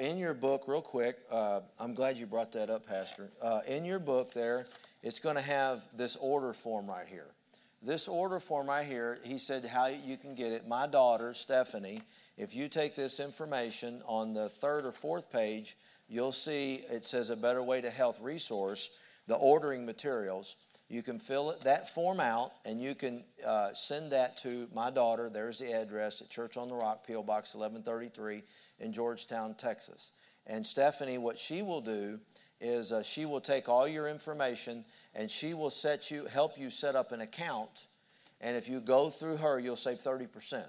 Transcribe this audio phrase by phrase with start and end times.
[0.00, 3.30] in your book, real quick, uh, I'm glad you brought that up, Pastor.
[3.40, 4.64] Uh, in your book, there,
[5.02, 7.26] it's going to have this order form right here.
[7.82, 10.66] This order form right here, he said how you can get it.
[10.66, 12.02] My daughter, Stephanie,
[12.36, 15.76] if you take this information on the third or fourth page,
[16.08, 18.90] you'll see it says a better way to health resource,
[19.26, 20.56] the ordering materials.
[20.90, 25.30] You can fill that form out and you can uh, send that to my daughter.
[25.32, 27.22] There's the address at Church on the Rock, P.O.
[27.22, 28.42] Box 1133
[28.80, 30.10] in Georgetown, Texas.
[30.48, 32.18] And Stephanie, what she will do
[32.60, 34.84] is uh, she will take all your information
[35.14, 37.86] and she will set you, help you set up an account.
[38.40, 40.64] And if you go through her, you'll save 30%.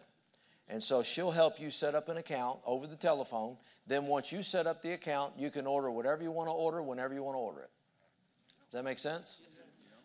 [0.70, 3.58] And so she'll help you set up an account over the telephone.
[3.88, 6.84] Then once you set up the account, you can order whatever you want to order
[6.84, 7.72] whenever you want to order it.
[8.72, 9.42] Does that make sense?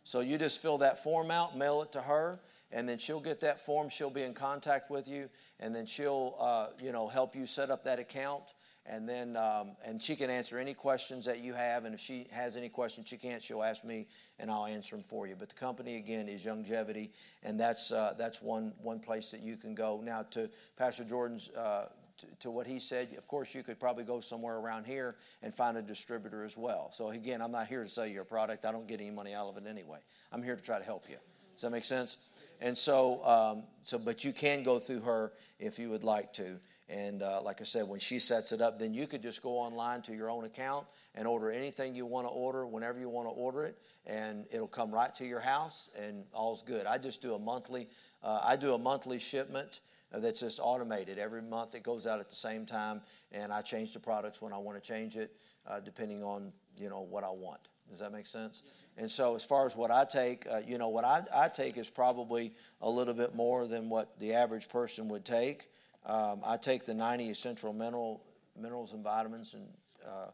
[0.07, 2.39] So you just fill that form out, mail it to her,
[2.71, 3.89] and then she'll get that form.
[3.89, 7.71] She'll be in contact with you, and then she'll, uh, you know, help you set
[7.71, 8.55] up that account.
[8.89, 11.87] And then, um, and she can answer any questions that you have.
[11.87, 14.07] And if she has any questions she can't, she'll ask me,
[14.39, 15.35] and I'll answer them for you.
[15.37, 17.11] But the company again is Youngevity,
[17.43, 20.01] and that's uh, that's one one place that you can go.
[20.05, 21.87] Now to Pastor Jordan's uh,
[22.19, 25.55] to, to, what he said, of course, you could probably go somewhere around here and
[25.55, 26.91] find a distributor as well.
[26.93, 28.65] So, again, I'm not here to sell you a product.
[28.65, 29.99] I don't get any money out of it anyway.
[30.33, 31.17] I'm here to try to help you.
[31.55, 32.19] Does that make sense?
[32.61, 36.59] And so, um, so, but you can go through her if you would like to.
[36.89, 39.59] And uh, like I said, when she sets it up, then you could just go
[39.59, 43.27] online to your own account and order anything you want to order whenever you want
[43.27, 46.87] to order it, and it'll come right to your house, and all's good.
[46.87, 47.89] I just do a monthly.
[48.23, 49.81] Uh, I do a monthly shipment
[50.13, 51.19] that's just automated.
[51.19, 54.53] Every month it goes out at the same time, and I change the products when
[54.53, 55.37] I want to change it,
[55.67, 57.69] uh, depending on you know what I want.
[57.91, 58.63] Does that make sense?
[58.65, 61.49] Yes, and so, as far as what I take, uh, you know, what I, I
[61.49, 65.69] take is probably a little bit more than what the average person would take.
[66.05, 68.23] Um, I take the 90 essential mineral
[68.61, 69.67] minerals and vitamins and
[70.05, 70.31] uh,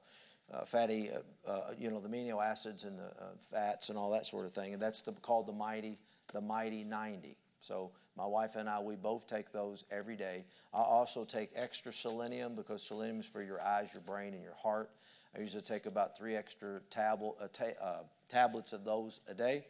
[0.55, 4.11] uh, fatty, uh, uh, you know, the amino acids and the uh, fats and all
[4.11, 5.99] that sort of thing, and that's the, called the mighty
[6.33, 7.37] the mighty 90.
[7.62, 10.45] So my wife and I, we both take those every day.
[10.74, 14.56] I also take extra selenium because selenium is for your eyes, your brain, and your
[14.61, 14.90] heart.
[15.34, 19.64] I usually take about three extra tablet, uh, ta- uh, tablets of those a day.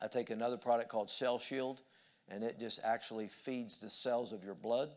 [0.00, 1.80] I take another product called Cell Shield,
[2.28, 4.90] and it just actually feeds the cells of your blood.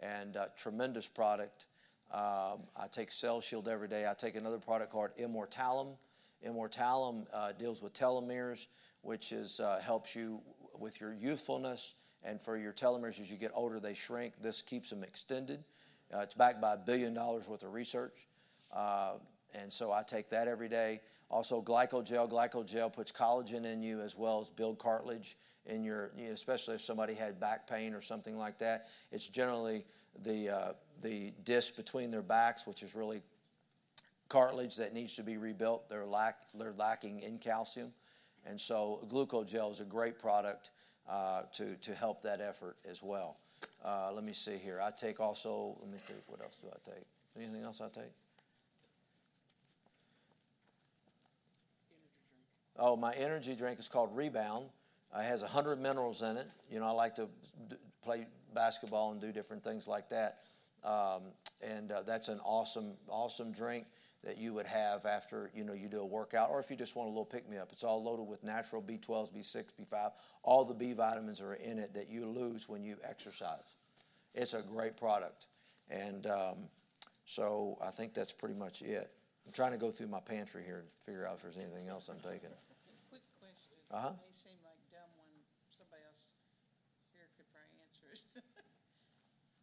[0.00, 1.66] And uh, tremendous product.
[2.10, 4.08] Um, I take Cell Shield every day.
[4.08, 5.96] I take another product called Immortalum.
[6.46, 8.66] Immortalum uh, deals with telomeres,
[9.02, 10.40] which is uh, helps you
[10.78, 11.94] with your youthfulness,
[12.24, 14.34] and for your telomeres as you get older, they shrink.
[14.42, 15.64] This keeps them extended.
[16.12, 18.26] Uh, it's backed by a billion dollars worth of research.
[18.72, 19.14] Uh,
[19.54, 21.00] and so I take that every day.
[21.30, 22.30] Also, glycogel.
[22.30, 27.14] Glycogel puts collagen in you as well as build cartilage in your, especially if somebody
[27.14, 28.88] had back pain or something like that.
[29.12, 29.84] It's generally
[30.22, 30.72] the, uh,
[31.02, 33.22] the disc between their backs, which is really
[34.28, 35.88] cartilage that needs to be rebuilt.
[35.88, 37.92] They're, lack, they're lacking in calcium.
[38.48, 40.70] And so glucogel is a great product
[41.08, 43.36] uh, to, to help that effort as well.
[43.84, 44.80] Uh, let me see here.
[44.80, 47.04] I take also, let me see, what else do I take?
[47.36, 48.12] Anything else I take?
[52.78, 54.66] Oh, my energy drink is called Rebound.
[55.14, 56.48] It has 100 minerals in it.
[56.70, 57.28] You know, I like to
[58.02, 60.38] play basketball and do different things like that.
[60.84, 61.22] Um,
[61.60, 63.84] and uh, that's an awesome, awesome drink
[64.28, 66.94] that you would have after you know you do a workout or if you just
[66.94, 67.70] want a little pick me up.
[67.72, 70.12] It's all loaded with natural b12 b6 b5
[70.42, 73.80] all the b vitamins are in it that you lose when you exercise.
[74.34, 75.46] It's a great product.
[75.88, 76.68] And um,
[77.24, 79.10] so i think that's pretty much it.
[79.46, 82.12] I'm trying to go through my pantry here and figure out if there's anything else
[82.12, 82.52] i'm taking.
[83.08, 83.80] Quick question.
[83.88, 84.12] Uh-huh.
[84.12, 85.32] it may seem like dumb one
[85.72, 86.28] somebody else
[87.16, 88.44] here could probably answer it.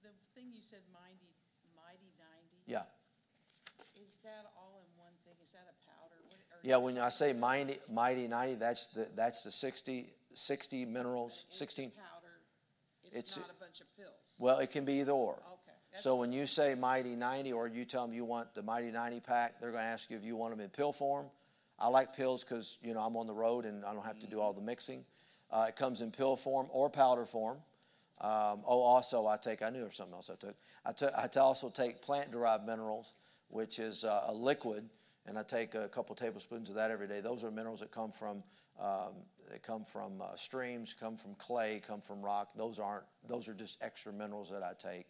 [0.02, 1.34] The thing you said mighty
[1.78, 2.86] mighty 90 yeah.
[3.96, 5.40] Is that all in one thing?
[5.40, 6.20] Is that a powder?
[6.28, 11.46] What, yeah, when I say mighty, mighty 90, that's the, that's the 60, 60 minerals,
[11.50, 11.92] 16.
[11.92, 12.06] powder.
[13.04, 14.12] It's, It's- not a bunch of pills.
[14.40, 15.34] Well, it can be either or.
[15.34, 16.02] Okay.
[16.02, 19.22] So when you say Mighty 90 or you tell them you want the Mighty 90
[19.22, 21.28] pack, they're going to ask you if you want them in pill form.
[21.80, 24.28] I like pills because, you know, I'm on the road and I don't have to
[24.28, 25.06] do all the mixing.
[25.52, 27.58] Uh, it comes in pill form or powder form.
[28.20, 30.56] Um, oh, also I take, I knew there was something else I took.
[30.86, 33.14] I, took, I also take plant-derived minerals,
[33.50, 34.90] which is uh, a liquid,
[35.28, 37.22] and I take a couple tablespoons of that every day.
[37.22, 38.44] Those are minerals that come from
[38.80, 39.14] um,
[39.50, 42.50] they come from uh, streams, come from clay, come from rock.
[42.56, 43.06] Those aren't.
[43.28, 45.06] Those are just extra minerals that I take.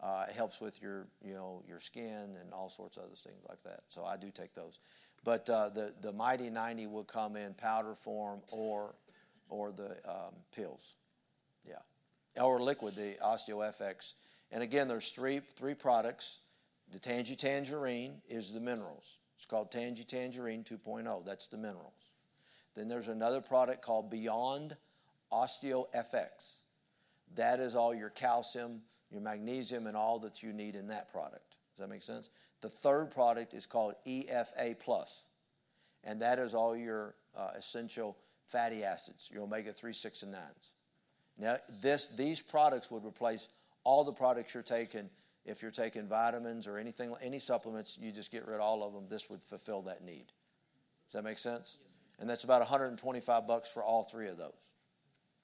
[0.00, 3.42] Uh, it helps with your you know your skin and all sorts of other things
[3.48, 3.80] like that.
[3.88, 4.78] So I do take those.
[5.24, 8.94] But uh, the the Mighty 90 will come in powder form or
[9.48, 10.94] or the um, pills.
[11.68, 14.14] Yeah, or liquid, the OsteoFX.
[14.52, 16.38] And again, there's three three products
[16.92, 19.18] The Tangy Tangerine is the minerals.
[19.40, 21.24] It's called Tangy Tangerine 2.0.
[21.24, 21.94] That's the minerals.
[22.76, 24.76] Then there's another product called Beyond
[25.32, 26.56] Osteo FX.
[27.36, 31.56] That is all your calcium, your magnesium, and all that you need in that product.
[31.74, 32.28] Does that make sense?
[32.60, 35.24] The third product is called EFA Plus,
[36.04, 40.38] and that is all your uh, essential fatty acids, your omega 3, 6, and 9s.
[41.38, 43.48] Now, this, these products would replace
[43.84, 45.08] all the products you're taking.
[45.44, 48.92] If you're taking vitamins or anything, any supplements, you just get rid of all of
[48.92, 49.06] them.
[49.08, 50.26] This would fulfill that need.
[51.06, 51.78] Does that make sense?
[51.82, 54.70] Yes, and that's about 125 bucks for all three of those.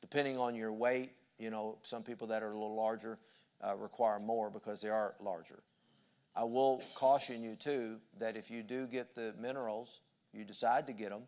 [0.01, 3.19] Depending on your weight, you know, some people that are a little larger
[3.67, 5.63] uh, require more because they are larger.
[6.35, 10.01] I will caution you too that if you do get the minerals,
[10.33, 11.23] you decide to get them,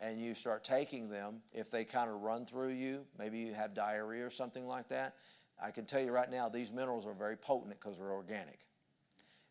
[0.00, 3.74] and you start taking them, if they kind of run through you, maybe you have
[3.74, 5.16] diarrhea or something like that,
[5.62, 8.60] I can tell you right now, these minerals are very potent because they're organic.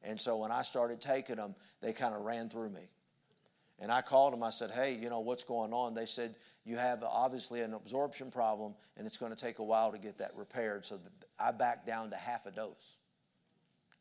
[0.03, 2.89] And so when I started taking them, they kind of ran through me.
[3.79, 5.93] And I called them, I said, hey, you know, what's going on?
[5.93, 9.91] They said, you have obviously an absorption problem, and it's going to take a while
[9.91, 10.85] to get that repaired.
[10.85, 10.99] So
[11.39, 12.97] I backed down to half a dose.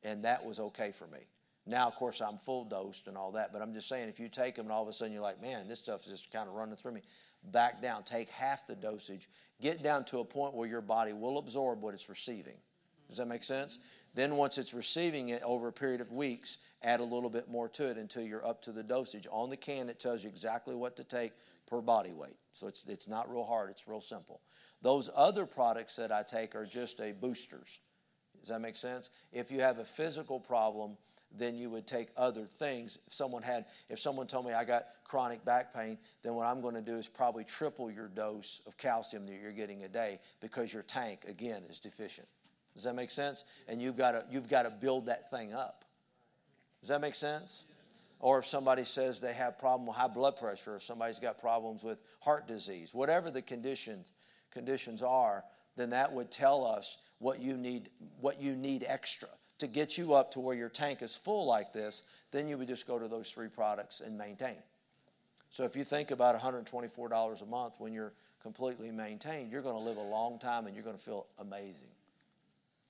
[0.02, 1.18] And that was okay for me.
[1.66, 4.28] Now, of course, I'm full dosed and all that, but I'm just saying if you
[4.28, 6.48] take them and all of a sudden you're like, man, this stuff is just kind
[6.48, 7.02] of running through me,
[7.52, 9.28] back down, take half the dosage,
[9.60, 12.56] get down to a point where your body will absorb what it's receiving.
[13.08, 13.78] Does that make sense?
[14.14, 17.68] Then, once it's receiving it over a period of weeks, add a little bit more
[17.70, 19.26] to it until you're up to the dosage.
[19.30, 21.32] On the can, it tells you exactly what to take
[21.66, 22.36] per body weight.
[22.52, 24.40] So it's, it's not real hard, it's real simple.
[24.82, 27.80] Those other products that I take are just a boosters.
[28.40, 29.10] Does that make sense?
[29.32, 30.96] If you have a physical problem,
[31.34, 32.98] then you would take other things.
[33.06, 36.60] If someone had, if someone told me I got chronic back pain, then what I'm
[36.60, 40.18] going to do is probably triple your dose of calcium that you're getting a day
[40.40, 42.28] because your tank again is deficient.
[42.74, 43.44] Does that make sense?
[43.68, 45.84] And you've got to you've got to build that thing up.
[46.80, 47.64] Does that make sense?
[48.18, 51.82] Or if somebody says they have problem with high blood pressure, or somebody's got problems
[51.82, 54.12] with heart disease, whatever the conditions
[54.50, 55.44] conditions are,
[55.76, 57.90] then that would tell us what you need
[58.20, 61.72] what you need extra to get you up to where your tank is full like
[61.72, 64.56] this, then you would just go to those three products and maintain.
[65.50, 68.12] So if you think about $124 a month when you're
[68.42, 71.88] completely maintained, you're going to live a long time and you're going to feel amazing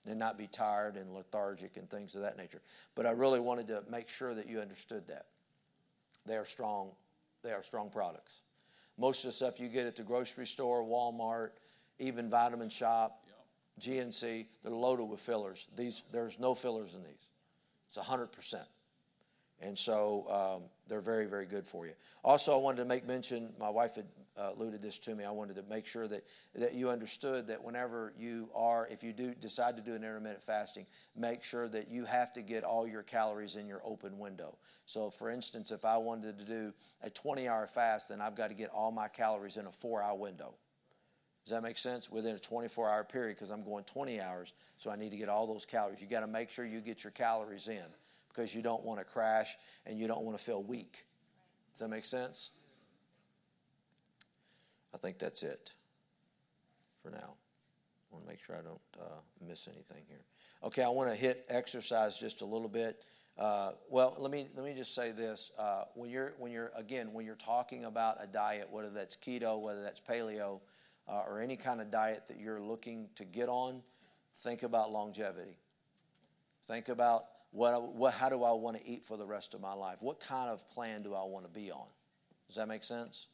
[0.08, 2.60] and not be tired and lethargic and things of that nature.
[2.94, 5.26] But I really wanted to make sure that you understood that.
[6.24, 6.90] They are strong,
[7.42, 8.40] they are strong products.
[8.98, 11.50] Most of the stuff you get at the grocery store, Walmart,
[11.98, 13.12] even Vitamin Shoppe,
[13.81, 15.67] GNC, they're loaded with fillers.
[15.76, 17.28] These, there's no fillers in these.
[17.88, 18.64] It's 100%.
[19.61, 21.93] And so um, they're very, very good for you.
[22.23, 24.05] Also, I wanted to make mention, my wife had
[24.37, 25.25] uh, alluded this to me.
[25.25, 26.25] I wanted to make sure that,
[26.55, 30.43] that you understood that whenever you are, if you do decide to do an intermittent
[30.43, 30.84] fasting,
[31.17, 34.58] make sure that you have to get all your calories in your open window.
[34.84, 38.49] So, for instance, if I wanted to do a 20 hour fast, then I've got
[38.49, 40.55] to get all my calories in a four hour window.
[41.46, 42.10] Does that make sense?
[42.10, 45.28] Within a 24 hour period, because I'm going 20 hours, so I need to get
[45.28, 46.00] all those calories.
[46.00, 47.84] You got to make sure you get your calories in
[48.28, 49.56] because you don't want to crash
[49.87, 51.06] and you don't want to feel weak.
[51.72, 52.50] Does that make sense?
[54.93, 55.72] I think that's it
[57.00, 57.34] for now.
[58.10, 60.25] I want to make sure I don't uh, miss anything here.
[60.64, 63.04] Okay, I want to hit exercise just a little bit.
[63.38, 67.12] Uh, well, let me let me just say this: uh, when you're when you're again
[67.12, 70.61] when you're talking about a diet, whether that's keto, whether that's paleo,
[71.08, 73.82] uh, or any kind of diet that you're looking to get on,
[74.40, 75.58] think about longevity.
[76.66, 79.72] Think about what, what, how do I want to eat for the rest of my
[79.72, 79.98] life?
[80.00, 81.86] What kind of plan do I want to be on?
[82.48, 83.28] Does that make sense?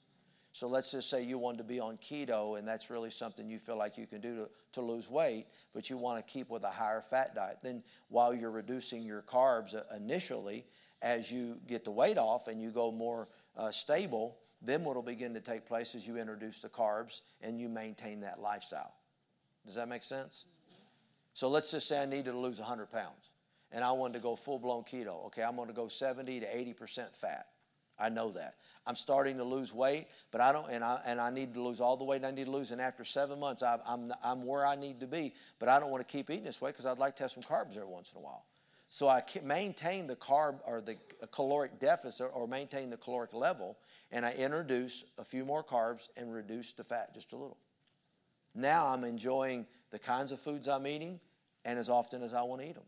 [0.55, 3.59] So let's just say you want to be on keto, and that's really something you
[3.59, 6.63] feel like you can do to, to lose weight, but you want to keep with
[6.63, 7.59] a higher fat diet.
[7.63, 10.67] Then while you're reducing your carbs uh, initially,
[11.01, 15.03] as you get the weight off and you go more uh, stable, then what will
[15.03, 18.95] begin to take place is you introduce the carbs and you maintain that lifestyle.
[19.67, 20.45] Does that make sense?
[21.35, 23.31] So let's just say I needed to lose 100 pounds
[23.73, 25.27] and I wanted to go full blown keto.
[25.27, 27.47] Okay, I'm going to go 70 to 80% fat.
[27.99, 28.55] I know that.
[28.87, 31.81] I'm starting to lose weight, but I don't, and I, and I need to lose
[31.81, 32.73] all the weight I need to lose.
[32.73, 35.91] And after seven months, I, I'm, I'm where I need to be, but I don't
[35.91, 38.13] want to keep eating this way because I'd like to have some carbs every once
[38.13, 38.45] in a while.
[38.93, 40.99] So I maintain the carb or the
[41.31, 43.79] caloric deficit or maintain the caloric level,
[44.11, 47.57] and I introduce a few more carbs and reduce the fat just a little.
[48.55, 51.21] Now I'm enjoying the kinds of foods I'm eating
[51.65, 52.85] and as often as I want to eat them.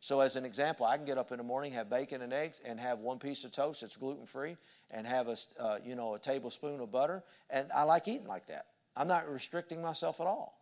[0.00, 2.60] So, as an example, I can get up in the morning, have bacon and eggs,
[2.66, 4.58] and have one piece of toast that's gluten free,
[4.90, 8.48] and have a uh, you know a tablespoon of butter, and I like eating like
[8.48, 8.66] that.
[8.94, 10.61] I'm not restricting myself at all.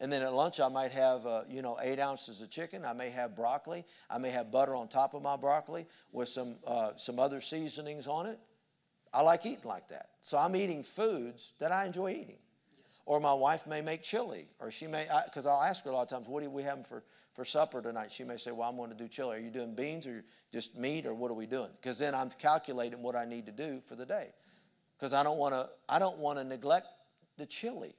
[0.00, 2.84] And then at lunch, I might have, uh, you know, eight ounces of chicken.
[2.84, 3.84] I may have broccoli.
[4.08, 8.06] I may have butter on top of my broccoli with some, uh, some other seasonings
[8.06, 8.38] on it.
[9.12, 10.10] I like eating like that.
[10.20, 12.38] So I'm eating foods that I enjoy eating.
[13.06, 16.02] Or my wife may make chili, or she may, because I'll ask her a lot
[16.02, 17.02] of times, what are we having for,
[17.32, 18.12] for supper tonight?
[18.12, 19.36] She may say, well, I'm going to do chili.
[19.36, 21.70] Are you doing beans or just meat, or what are we doing?
[21.80, 24.28] Because then I'm calculating what I need to do for the day.
[24.98, 26.88] Because I don't want to, I don't want to neglect
[27.38, 27.94] the chili.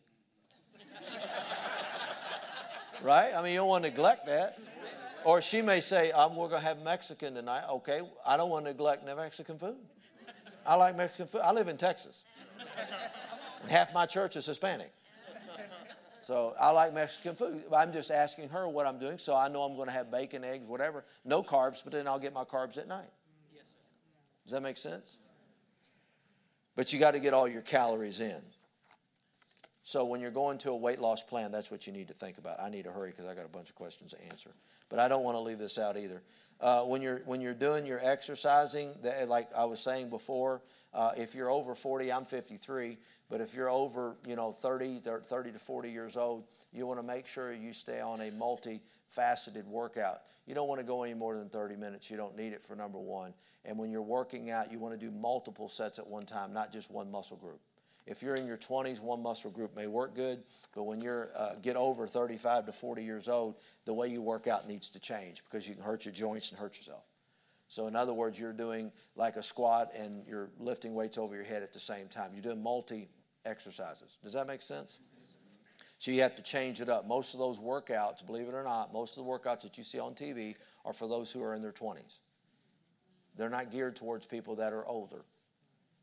[3.03, 3.33] right?
[3.35, 4.59] I mean, you don't want to neglect that.
[5.25, 7.63] Or she may say, um, we're going to have Mexican tonight.
[7.69, 9.75] Okay, I don't want to neglect Mexican food.
[10.65, 11.41] I like Mexican food.
[11.43, 12.25] I live in Texas.
[13.61, 14.93] And half my church is Hispanic.
[16.21, 17.63] So I like Mexican food.
[17.75, 20.43] I'm just asking her what I'm doing, so I know I'm going to have bacon,
[20.43, 21.03] eggs, whatever.
[21.25, 23.09] No carbs, but then I'll get my carbs at night.
[24.43, 25.17] Does that make sense?
[26.75, 28.41] But you got to get all your calories in.
[29.89, 32.37] So when you're going to a weight loss plan, that's what you need to think
[32.37, 32.61] about.
[32.61, 34.51] I need to hurry because I got a bunch of questions to answer.
[34.87, 36.21] But I don't want to leave this out either.
[36.61, 40.61] Uh, when you're when you're doing your exercising, that, like I was saying before,
[40.93, 42.99] uh, if you're over 40, I'm 53,
[43.31, 47.03] but if you're over you know 30, 30 to 40 years old, you want to
[47.03, 50.19] make sure you stay on a multifaceted workout.
[50.45, 52.11] You don't want to go any more than 30 minutes.
[52.11, 53.33] You don't need it for number one.
[53.65, 56.71] And when you're working out, you want to do multiple sets at one time, not
[56.71, 57.59] just one muscle group.
[58.09, 60.41] If you're in your 20s, one muscle group may work good,
[60.73, 64.47] but when you're uh, get over 35 to 40 years old, the way you work
[64.47, 67.03] out needs to change because you can hurt your joints and hurt yourself.
[67.67, 71.43] So, in other words, you're doing like a squat and you're lifting weights over your
[71.43, 72.31] head at the same time.
[72.33, 73.09] You're doing multi
[73.45, 74.17] exercises.
[74.23, 74.97] Does that make sense?
[75.99, 77.07] So, you have to change it up.
[77.07, 79.99] Most of those workouts, believe it or not, most of the workouts that you see
[79.99, 82.21] on TV are for those who are in their 20s.
[83.37, 85.25] They're not geared towards people that are older.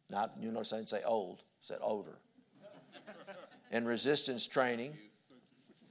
[0.09, 2.19] Not, you know, i'm saying say old, said older.
[3.73, 4.97] and resistance training,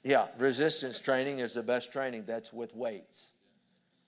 [0.03, 2.23] yeah, resistance training is the best training.
[2.25, 3.31] That's with weights.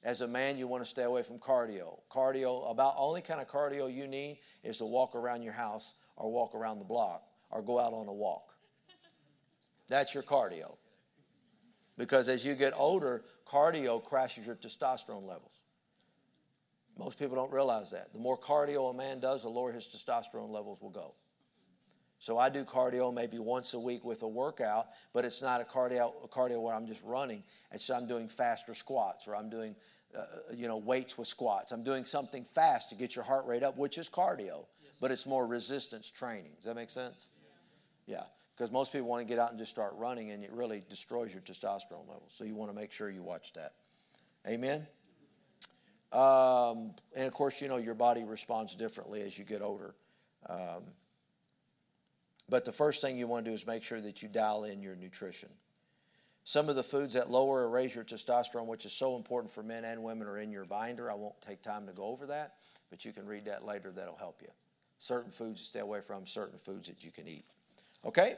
[0.03, 1.99] As a man, you want to stay away from cardio.
[2.09, 6.31] Cardio, about only kind of cardio you need is to walk around your house or
[6.31, 8.53] walk around the block or go out on a walk.
[9.89, 10.77] That's your cardio.
[11.97, 15.59] Because as you get older, cardio crashes your testosterone levels.
[16.97, 18.13] Most people don't realize that.
[18.13, 21.15] The more cardio a man does, the lower his testosterone levels will go.
[22.19, 25.63] So I do cardio maybe once a week with a workout, but it's not a
[25.63, 27.43] cardio, a cardio where I'm just running.
[27.71, 29.75] It's I'm doing faster squats or I'm doing,
[30.17, 31.71] uh, you know, weights with squats.
[31.71, 34.97] I'm doing something fast to get your heart rate up, which is cardio, yes.
[34.99, 36.53] but it's more resistance training.
[36.55, 37.27] Does that make sense?
[38.07, 38.23] Yeah.
[38.55, 41.31] Because most people want to get out and just start running, and it really destroys
[41.31, 42.33] your testosterone levels.
[42.33, 43.73] So you want to make sure you watch that.
[44.47, 44.87] Amen.
[46.11, 49.93] Um, and of course, you know, your body responds differently as you get older.
[50.49, 50.83] Um,
[52.49, 54.81] but the first thing you want to do is make sure that you dial in
[54.81, 55.49] your nutrition.
[56.43, 59.63] Some of the foods that lower or raise your testosterone, which is so important for
[59.63, 61.11] men and women, are in your binder.
[61.11, 62.55] I won't take time to go over that,
[62.89, 63.91] but you can read that later.
[63.91, 64.47] That'll help you.
[64.99, 67.43] Certain foods to stay away from, certain foods that you can eat.
[68.05, 68.35] Okay?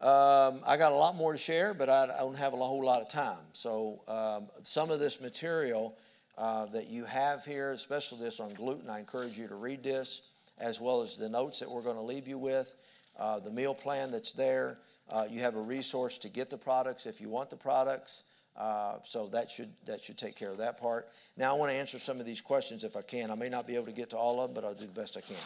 [0.00, 3.00] Um, I got a lot more to share, but I don't have a whole lot
[3.00, 3.38] of time.
[3.52, 5.96] So, um, some of this material
[6.36, 8.88] uh, that you have here, especially this on gluten.
[8.88, 10.20] I encourage you to read this,
[10.60, 12.74] as well as the notes that we're going to leave you with,
[13.18, 14.78] uh, the meal plan that's there.
[15.10, 18.22] Uh, you have a resource to get the products if you want the products.
[18.56, 21.08] Uh, so that should that should take care of that part.
[21.36, 23.30] Now I want to answer some of these questions if I can.
[23.30, 25.00] I may not be able to get to all of them, but I'll do the
[25.00, 25.36] best I can.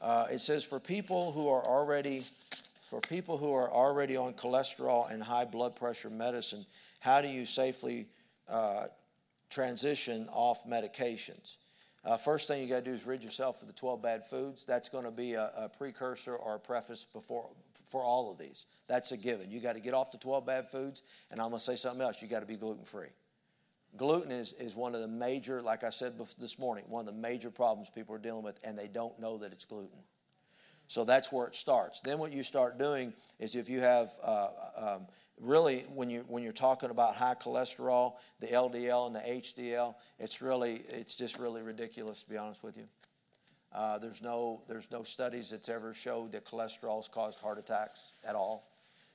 [0.00, 2.22] Uh, it says for people who are already
[2.88, 6.64] for people who are already on cholesterol and high blood pressure medicine,
[7.00, 8.06] how do you safely
[8.48, 8.86] uh,
[9.50, 11.56] transition off medications.
[12.06, 14.64] Uh, first thing you got to do is rid yourself of the 12 bad foods.
[14.64, 17.48] That's going to be a, a, precursor or a preface before
[17.84, 18.66] for all of these.
[18.86, 19.50] That's a given.
[19.50, 22.00] You got to get off the 12 bad foods, and I'm going to say something
[22.00, 22.22] else.
[22.22, 23.08] You got to be gluten free.
[23.96, 27.20] Gluten is, is one of the major, like I said this morning, one of the
[27.20, 29.98] major problems people are dealing with, and they don't know that it's gluten.
[30.88, 32.00] So that's where it starts.
[32.00, 35.06] Then what you start doing is if you have uh, um,
[35.40, 40.40] really when you when you're talking about high cholesterol, the LDL and the HDL, it's
[40.40, 42.84] really it's just really ridiculous to be honest with you.
[43.72, 48.12] Uh, there's no there's no studies that's ever showed that cholesterol has caused heart attacks
[48.26, 48.68] at all.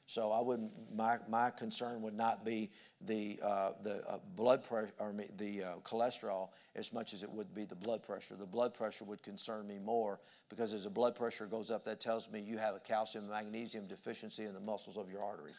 [0.07, 2.69] So I wouldn't my my concern would not be
[3.05, 7.53] the uh, the uh, blood pressure or the uh, cholesterol as much as it would
[7.53, 8.35] be the blood pressure.
[8.35, 11.99] The blood pressure would concern me more because as the blood pressure goes up, that
[11.99, 15.55] tells me you have a calcium magnesium deficiency in the muscles of your arteries.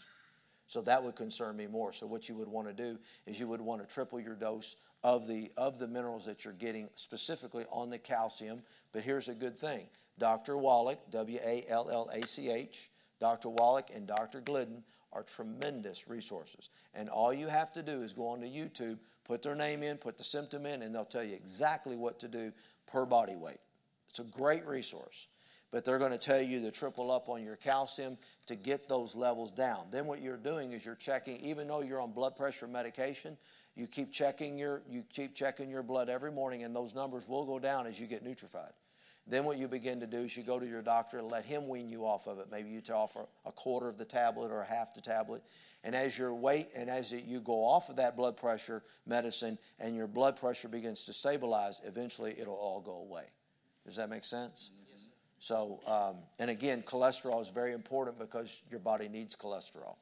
[0.66, 1.92] So that would concern me more.
[1.92, 4.76] So what you would want to do is you would want to triple your dose
[5.02, 8.62] of the of the minerals that you're getting specifically on the calcium.
[8.92, 9.86] But here's a good thing.
[10.18, 10.56] Dr.
[10.56, 12.90] Wallach, W A L L A C H,
[13.22, 13.50] Dr.
[13.50, 14.40] Wallach and Dr.
[14.40, 16.70] Glidden are tremendous resources.
[16.92, 20.18] And all you have to do is go onto YouTube, put their name in, put
[20.18, 22.50] the symptom in, and they'll tell you exactly what to do
[22.88, 23.60] per body weight.
[24.10, 25.28] It's a great resource.
[25.70, 29.14] But they're going to tell you to triple up on your calcium to get those
[29.14, 29.86] levels down.
[29.92, 33.38] Then what you're doing is you're checking, even though you're on blood pressure medication,
[33.76, 37.46] you keep checking your you keep checking your blood every morning, and those numbers will
[37.46, 38.72] go down as you get nutrified.
[39.26, 41.68] Then what you begin to do is you go to your doctor and let him
[41.68, 42.48] wean you off of it.
[42.50, 45.42] Maybe you offer a quarter of the tablet or half the tablet.
[45.84, 49.96] And as your weight and as you go off of that blood pressure medicine and
[49.96, 53.24] your blood pressure begins to stabilize, eventually it'll all go away.
[53.84, 54.70] Does that make sense?
[54.88, 54.98] Yes.
[55.38, 59.96] So, um, and again, cholesterol is very important because your body needs cholesterol.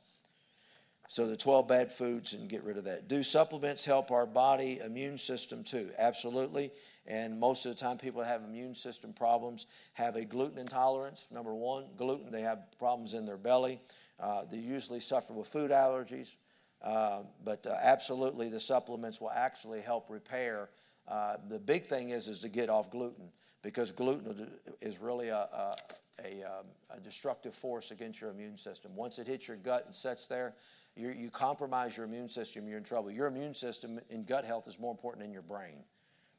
[1.10, 3.08] So the 12 bad foods and get rid of that.
[3.08, 5.90] Do supplements help our body immune system too?
[5.98, 6.70] Absolutely.
[7.04, 11.26] And most of the time, people that have immune system problems have a gluten intolerance.
[11.32, 13.80] Number one, gluten, they have problems in their belly.
[14.20, 16.36] Uh, they usually suffer with food allergies.
[16.80, 20.68] Uh, but uh, absolutely, the supplements will actually help repair.
[21.08, 24.48] Uh, the big thing is, is to get off gluten because gluten
[24.80, 25.76] is really a, a,
[26.24, 28.94] a, um, a destructive force against your immune system.
[28.94, 30.54] Once it hits your gut and sets there,
[30.96, 33.10] you you compromise your immune system, you're in trouble.
[33.10, 35.84] Your immune system and gut health is more important than your brain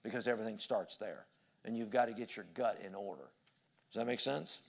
[0.04, 1.26] because everything starts there.
[1.64, 3.30] And you've got to get your gut in order.
[3.92, 4.62] Does that make sense?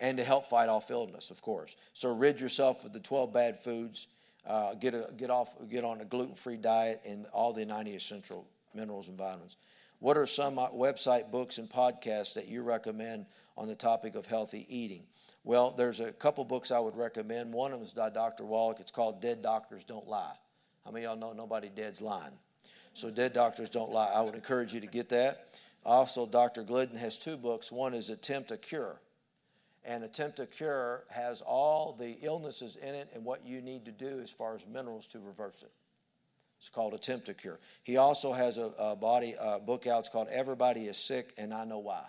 [0.00, 1.74] And to help fight off illness, of course.
[1.92, 4.08] So rid yourself of the 12 bad foods.
[4.46, 7.94] Uh, get, a, get, off, get on a gluten free diet and all the 90
[7.94, 9.56] essential minerals and vitamins.
[10.00, 13.24] What are some uh, website books and podcasts that you recommend
[13.56, 15.04] on the topic of healthy eating?
[15.44, 17.52] Well, there's a couple books I would recommend.
[17.52, 18.44] One of them is by Dr.
[18.44, 18.80] Wallach.
[18.80, 20.34] It's called Dead Doctors Don't Lie.
[20.84, 22.32] How many of y'all know nobody dead's lying?
[22.94, 24.10] So Dead Doctors Don't Lie.
[24.14, 25.58] I would encourage you to get that.
[25.84, 26.62] Also, Dr.
[26.62, 27.70] Glidden has two books.
[27.70, 29.00] One is Attempt a Cure.
[29.84, 33.92] And Attempt a Cure has all the illnesses in it and what you need to
[33.92, 35.72] do as far as minerals to reverse it.
[36.58, 37.60] It's called Attempt a Cure.
[37.82, 40.00] He also has a, a body a book out.
[40.00, 42.04] It's called Everybody is Sick and I Know Why.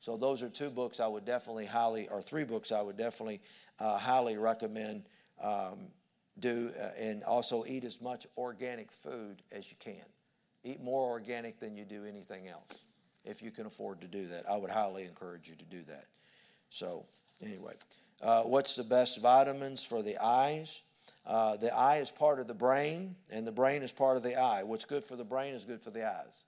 [0.00, 3.40] So those are two books I would definitely highly, or three books I would definitely
[3.78, 5.04] uh, highly recommend
[5.40, 5.88] um,
[6.38, 10.04] do, uh, and also eat as much organic food as you can.
[10.64, 12.84] Eat more organic than you do anything else.
[13.24, 16.06] If you can afford to do that, I would highly encourage you to do that.
[16.70, 17.06] So,
[17.42, 17.74] anyway,
[18.22, 20.80] uh, what's the best vitamins for the eyes?
[21.26, 24.40] Uh, the eye is part of the brain, and the brain is part of the
[24.40, 24.62] eye.
[24.62, 26.44] What's good for the brain is good for the eyes.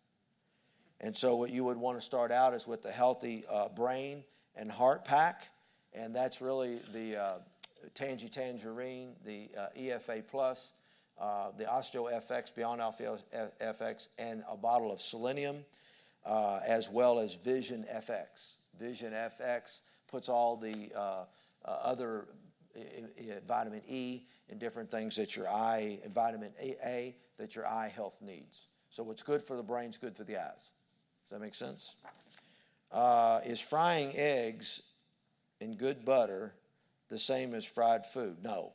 [1.01, 4.23] And so, what you would want to start out is with the healthy uh, brain
[4.55, 5.49] and heart pack,
[5.95, 7.35] and that's really the uh,
[7.95, 10.73] Tangy Tangerine, the uh, EFA Plus,
[11.19, 13.19] uh, the Osteo FX, Beyond Alpha
[13.63, 15.65] FX, and a bottle of selenium,
[16.27, 18.57] uh, as well as Vision FX.
[18.79, 21.25] Vision FX puts all the uh,
[21.65, 22.27] other
[23.47, 28.67] vitamin E and different things that your eye, vitamin A that your eye health needs.
[28.91, 30.71] So what's good for the brain is good for the eyes.
[31.31, 31.95] Does that make sense?
[32.91, 34.83] Uh, is frying eggs
[35.61, 36.53] in good butter
[37.09, 38.39] the same as fried food?
[38.43, 38.73] No.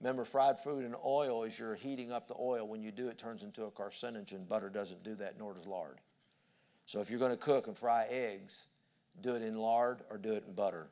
[0.00, 3.18] Remember, fried food and oil, is you're heating up the oil, when you do it,
[3.18, 4.46] turns into a carcinogen.
[4.46, 5.98] Butter doesn't do that, nor does lard.
[6.86, 8.68] So if you're going to cook and fry eggs,
[9.20, 10.86] do it in lard or do it in butter.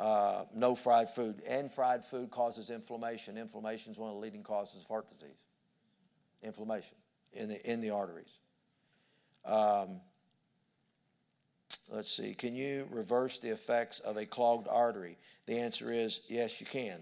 [0.00, 1.42] Uh, no fried food.
[1.46, 3.38] And fried food causes inflammation.
[3.38, 5.44] Inflammation is one of the leading causes of heart disease.
[6.42, 6.96] Inflammation
[7.32, 8.40] in the, in the arteries.
[9.44, 10.00] Um,
[11.90, 12.34] Let's see.
[12.34, 15.16] Can you reverse the effects of a clogged artery?
[15.46, 16.98] The answer is yes, you can.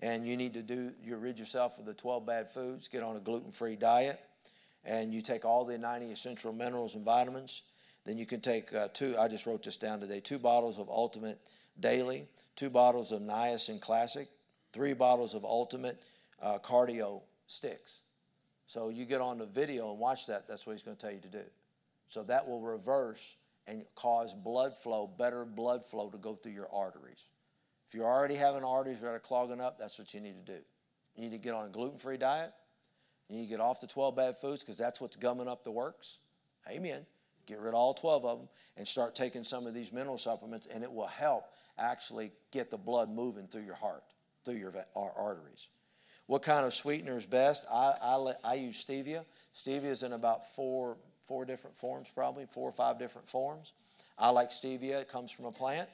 [0.00, 3.16] And you need to do, you rid yourself of the 12 bad foods, get on
[3.16, 4.20] a gluten free diet,
[4.84, 7.62] and you take all the 90 essential minerals and vitamins.
[8.06, 10.88] Then you can take uh, two, I just wrote this down today, two bottles of
[10.88, 11.38] Ultimate
[11.78, 12.26] Daily,
[12.56, 14.28] two bottles of Niacin Classic,
[14.72, 16.00] three bottles of Ultimate
[16.40, 17.98] uh, Cardio Sticks.
[18.66, 21.12] So you get on the video and watch that, that's what he's going to tell
[21.12, 21.44] you to do.
[22.08, 23.36] So that will reverse
[23.68, 27.22] and cause blood flow, better blood flow to go through your arteries.
[27.86, 30.60] If you're already having arteries that are clogging up, that's what you need to do.
[31.14, 32.52] You need to get on a gluten free diet.
[33.28, 35.70] You need to get off the 12 bad foods because that's what's gumming up the
[35.70, 36.18] works.
[36.68, 37.04] Amen.
[37.46, 40.66] Get rid of all 12 of them and start taking some of these mineral supplements,
[40.66, 41.44] and it will help
[41.78, 44.04] actually get the blood moving through your heart,
[44.44, 45.68] through your arteries.
[46.26, 47.64] What kind of sweetener is best?
[47.70, 49.24] I, I, I use stevia.
[49.54, 53.72] Stevia is in about four four different forms, probably four or five different forms.
[54.18, 55.88] I like stevia, it comes from a plant.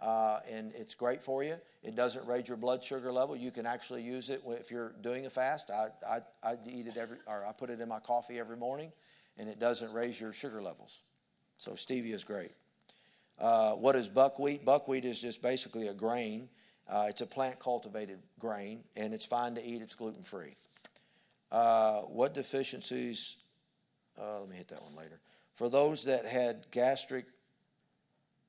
[0.00, 1.56] Uh, and it's great for you.
[1.82, 3.34] It doesn't raise your blood sugar level.
[3.34, 5.70] You can actually use it if you're doing a fast.
[5.70, 8.92] I, I, I eat it every, or I put it in my coffee every morning,
[9.38, 11.00] and it doesn't raise your sugar levels.
[11.56, 12.52] So stevia is great.
[13.38, 14.66] Uh, what is buckwheat?
[14.66, 16.50] Buckwheat is just basically a grain.
[16.86, 19.80] Uh, it's a plant cultivated grain, and it's fine to eat.
[19.80, 20.56] It's gluten free.
[21.50, 23.36] Uh, what deficiencies?
[24.20, 25.20] Uh, let me hit that one later.
[25.54, 27.26] For those that had gastric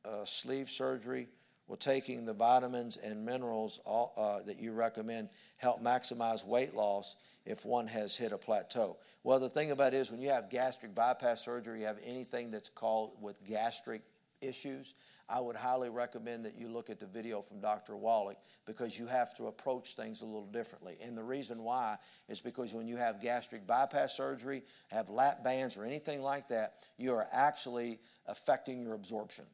[0.06, 1.28] uh, sleeve surgery,
[1.68, 7.18] will taking the vitamins and minerals all, uh, that you recommend help maximize weight loss
[7.46, 8.98] if one has hit a plateau?
[9.24, 12.50] Well, the thing about it is when you have gastric bypass surgery, you have anything
[12.50, 14.02] that's called with gastric
[14.42, 14.96] issues,
[15.30, 17.98] I would highly recommend that you look at the video from Dr.
[17.98, 20.98] Wallach because you have to approach things a little differently.
[21.02, 21.98] And the reason why
[22.30, 26.76] is because when you have gastric bypass surgery, have lap bands, or anything like that,
[26.98, 29.46] you are actually affecting your absorption.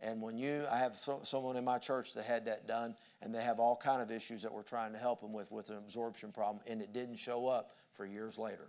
[0.00, 3.42] And when you, I have someone in my church that had that done, and they
[3.42, 6.32] have all kind of issues that we're trying to help them with with an absorption
[6.32, 8.68] problem, and it didn't show up for years later,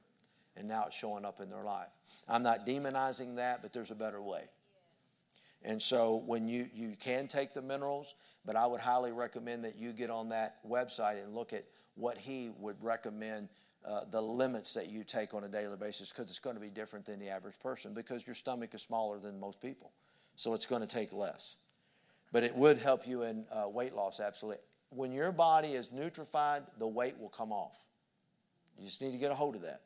[0.55, 1.89] and now it's showing up in their life.
[2.27, 4.43] I'm not demonizing that, but there's a better way.
[5.65, 8.13] And so when you, you can take the minerals,
[8.45, 12.17] but I would highly recommend that you get on that website and look at what
[12.17, 13.49] he would recommend
[13.83, 16.69] uh, the limits that you take on a daily basis because it's going to be
[16.69, 19.91] different than the average person because your stomach is smaller than most people.
[20.35, 21.57] So it's going to take less.
[22.31, 24.61] But it would help you in uh, weight loss, absolutely.
[24.89, 27.79] When your body is nutrified, the weight will come off.
[28.77, 29.81] You just need to get a hold of that.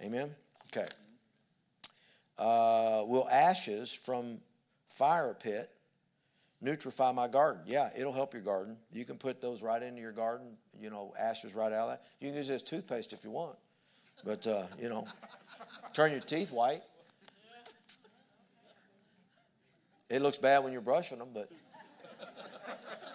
[0.00, 0.34] Amen?
[0.70, 0.86] Okay.
[2.38, 4.38] Uh, will ashes from
[4.96, 5.70] fire pit,
[6.64, 7.62] nutrify my garden.
[7.66, 8.78] Yeah, it'll help your garden.
[8.90, 12.04] You can put those right into your garden, you know, ashes right out of that.
[12.18, 13.56] You can use as toothpaste if you want.
[14.24, 15.06] But, uh, you know,
[15.92, 16.82] turn your teeth white.
[20.08, 21.50] It looks bad when you're brushing them, but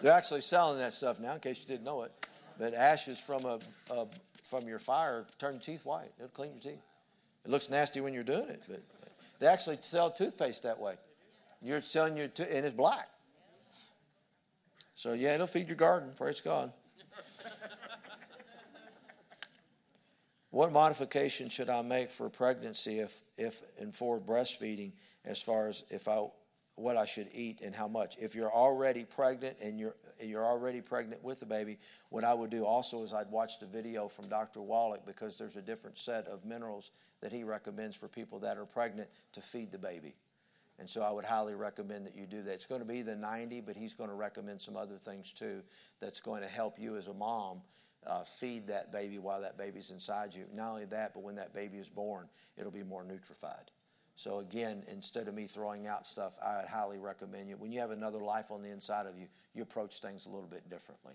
[0.01, 2.11] they're actually selling that stuff now, in case you didn't know it.
[2.59, 4.05] But ashes from a, a
[4.43, 6.11] from your fire turn your teeth white.
[6.19, 6.83] It'll clean your teeth.
[7.43, 8.83] It looks nasty when you're doing it, but
[9.39, 10.95] they actually sell toothpaste that way.
[11.61, 13.09] You're selling your, and it's black.
[14.95, 16.11] So yeah, it'll feed your garden.
[16.17, 16.71] Praise God.
[20.51, 24.91] what modification should I make for pregnancy if, if and for breastfeeding,
[25.25, 26.25] as far as if I
[26.75, 28.17] what I should eat and how much?
[28.19, 32.49] If you're already pregnant and you're you're already pregnant with the baby, what I would
[32.49, 34.61] do also is I'd watch the video from Dr.
[34.61, 38.65] Wallach because there's a different set of minerals that he recommends for people that are
[38.65, 40.15] pregnant to feed the baby.
[40.79, 42.53] And so I would highly recommend that you do that.
[42.53, 45.61] It's going to be the 90, but he's going to recommend some other things too
[45.99, 47.61] that's going to help you as a mom
[48.07, 50.45] uh, feed that baby while that baby's inside you.
[50.53, 53.69] Not only that, but when that baby is born, it'll be more nutrified.
[54.15, 57.57] So again, instead of me throwing out stuff, I would highly recommend you.
[57.57, 60.47] When you have another life on the inside of you, you approach things a little
[60.47, 61.13] bit differently.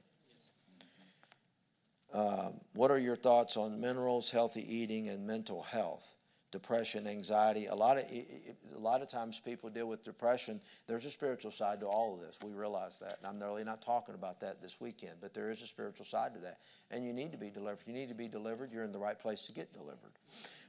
[2.13, 6.15] Um, what are your thoughts on minerals, healthy eating, and mental health?
[6.57, 7.67] Depression, anxiety.
[7.67, 10.59] A lot of a lot of times people deal with depression.
[10.87, 12.39] There's a spiritual side to all of this.
[12.43, 15.17] We realize that, and I'm really not talking about that this weekend.
[15.21, 17.87] But there is a spiritual side to that, and you need to be delivered.
[17.87, 18.73] You need to be delivered.
[18.73, 20.13] You're in the right place to get delivered.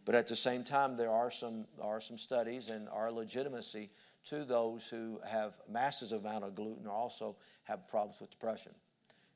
[0.03, 3.89] But at the same time, there are some are some studies and our legitimacy
[4.25, 8.73] to those who have massive amount of gluten or also have problems with depression.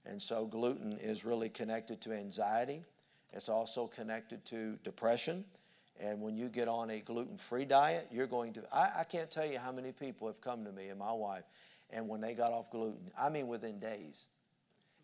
[0.05, 2.83] And so gluten is really connected to anxiety.
[3.31, 5.45] It's also connected to depression.
[6.01, 8.63] And when you get on a gluten free diet, you're going to.
[8.73, 11.43] I, I, can't tell you how many people have come to me and my wife,
[11.91, 14.25] and when they got off gluten, I mean within days,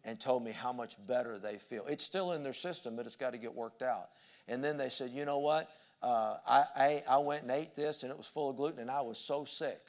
[0.03, 1.85] and told me how much better they feel.
[1.85, 4.09] It's still in their system, but it's got to get worked out.
[4.47, 5.69] And then they said, you know what?
[6.01, 8.89] Uh, I, I, I went and ate this, and it was full of gluten, and
[8.89, 9.79] I was so sick.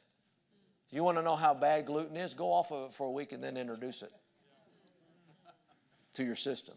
[0.91, 2.35] You want to know how bad gluten is?
[2.35, 4.13] Go off of it for a week and then introduce it
[6.15, 6.75] to your system,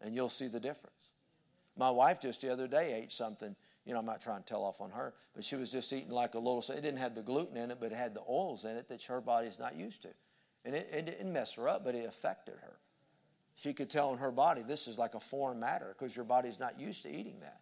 [0.00, 1.10] and you'll see the difference.
[1.78, 3.54] My wife just the other day ate something.
[3.86, 6.10] You know, I'm not trying to tell off on her, but she was just eating
[6.10, 6.58] like a little.
[6.58, 9.02] It didn't have the gluten in it, but it had the oils in it that
[9.04, 10.08] her body's not used to,
[10.64, 12.76] and it, it didn't mess her up, but it affected her.
[13.54, 16.60] She could tell in her body this is like a foreign matter because your body's
[16.60, 17.60] not used to eating that.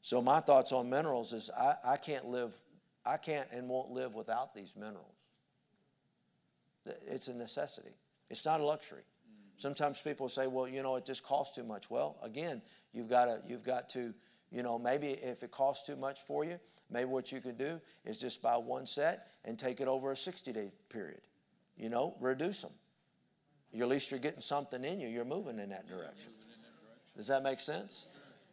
[0.00, 2.52] So my thoughts on minerals is I, I can't live,
[3.04, 5.14] I can't and won't live without these minerals.
[7.06, 7.94] It's a necessity.
[8.28, 9.04] It's not a luxury.
[9.62, 11.88] Sometimes people say, well, you know, it just costs too much.
[11.88, 12.60] Well, again,
[12.92, 14.12] you've got to, you've got to,
[14.50, 16.58] you know, maybe if it costs too much for you,
[16.90, 20.16] maybe what you can do is just buy one set and take it over a
[20.16, 21.20] 60 day period.
[21.76, 22.72] You know, reduce them.
[23.72, 25.06] at least you're getting something in you.
[25.06, 26.32] You're moving in that direction.
[27.16, 28.06] Does that make sense?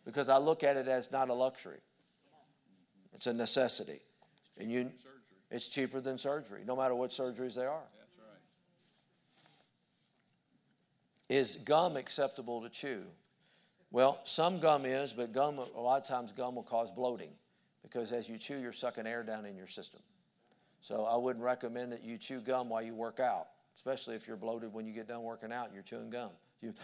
[0.06, 1.80] Because I look at it as not a luxury.
[3.16, 4.02] It's a necessity.
[4.60, 4.92] And you,
[5.50, 7.88] it's cheaper than surgery, no matter what surgeries they are.
[11.30, 13.04] Is gum acceptable to chew?
[13.92, 17.30] Well, some gum is, but gum, a lot of times gum will cause bloating
[17.84, 20.02] because as you chew, you're sucking air down in your system.
[20.82, 24.38] So I wouldn't recommend that you chew gum while you work out, especially if you're
[24.38, 26.30] bloated when you get done working out and you're chewing gum.
[26.62, 26.74] You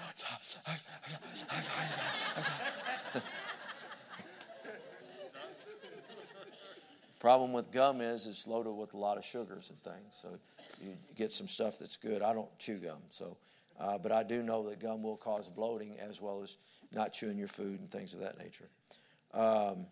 [7.20, 10.38] Problem with gum is it's loaded with a lot of sugars and things, so
[10.82, 12.22] you get some stuff that's good.
[12.22, 13.38] I don't chew gum, so
[13.80, 16.58] uh, but I do know that gum will cause bloating as well as
[16.94, 18.70] not chewing your food and things of that nature.
[19.34, 19.88] Um,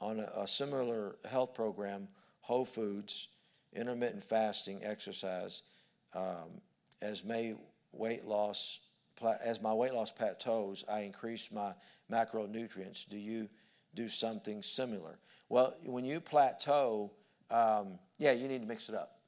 [0.00, 2.08] on a, a, similar health program,
[2.40, 3.28] Whole Foods,
[3.72, 5.62] intermittent fasting, exercise,
[6.14, 6.60] um,
[7.00, 7.54] as may
[7.92, 8.80] weight loss
[9.44, 11.72] as my weight loss plateaus, I increase my
[12.10, 13.08] macronutrients.
[13.08, 13.48] Do you
[13.94, 15.18] do something similar?
[15.48, 17.12] Well, when you plateau,
[17.50, 19.18] um, yeah, you need to mix it up.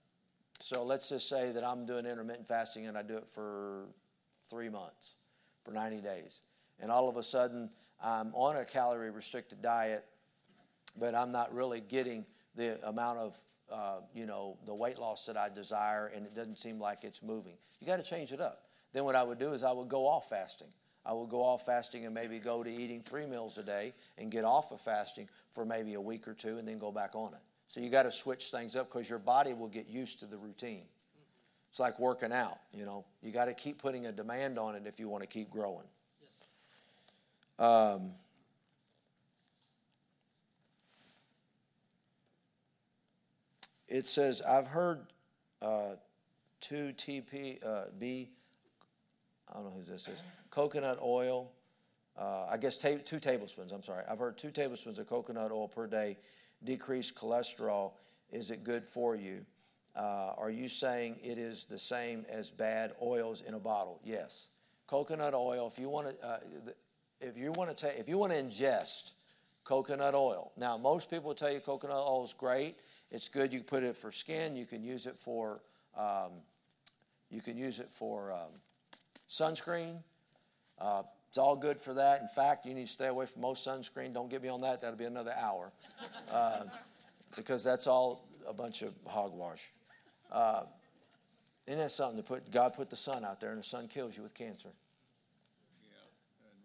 [0.60, 3.86] So let's just say that I'm doing intermittent fasting and I do it for
[4.48, 5.14] three months,
[5.64, 6.40] for 90 days.
[6.80, 7.70] And all of a sudden,
[8.02, 10.04] I'm on a calorie restricted diet,
[10.98, 13.40] but I'm not really getting the amount of,
[13.70, 17.22] uh, you know, the weight loss that I desire, and it doesn't seem like it's
[17.22, 17.54] moving.
[17.80, 18.62] You got to change it up.
[18.92, 20.68] Then what I would do is I would go off fasting.
[21.04, 24.30] I would go off fasting and maybe go to eating three meals a day and
[24.30, 27.34] get off of fasting for maybe a week or two and then go back on
[27.34, 27.40] it.
[27.68, 30.36] So you got to switch things up because your body will get used to the
[30.36, 30.84] routine.
[31.70, 33.04] It's like working out, you know.
[33.22, 35.86] You got to keep putting a demand on it if you want to keep growing.
[37.58, 38.12] Um,
[43.88, 45.06] it says, I've heard
[45.60, 45.94] uh,
[46.60, 48.30] 2 TP, uh, B
[49.54, 50.22] I don't know who this is.
[50.50, 51.50] Coconut oil.
[52.18, 53.72] Uh, I guess ta- two tablespoons.
[53.72, 54.04] I'm sorry.
[54.08, 56.16] I've heard two tablespoons of coconut oil per day
[56.64, 57.92] decrease cholesterol.
[58.32, 59.44] Is it good for you?
[59.96, 64.00] Uh, are you saying it is the same as bad oils in a bottle?
[64.02, 64.48] Yes.
[64.86, 65.70] Coconut oil.
[65.72, 66.38] If you want to, uh,
[67.20, 69.12] if you want to take, if you want to ingest
[69.62, 70.52] coconut oil.
[70.56, 72.76] Now, most people tell you coconut oil is great.
[73.10, 73.52] It's good.
[73.52, 74.56] You put it for skin.
[74.56, 75.60] You can use it for.
[75.96, 76.32] Um,
[77.30, 78.60] you can use it for um,
[79.28, 79.96] Sunscreen,
[80.78, 81.02] uh,
[81.34, 82.20] it's all good for that.
[82.20, 84.14] In fact, you need to stay away from most sunscreen.
[84.14, 84.80] Don't get me on that.
[84.80, 85.72] That'll be another hour.
[86.30, 86.62] Uh,
[87.34, 89.72] because that's all a bunch of hogwash.
[90.30, 90.62] Uh,
[91.66, 92.52] isn't that something to put?
[92.52, 94.68] God put the sun out there, and the sun kills you with cancer.
[95.82, 95.88] Yeah,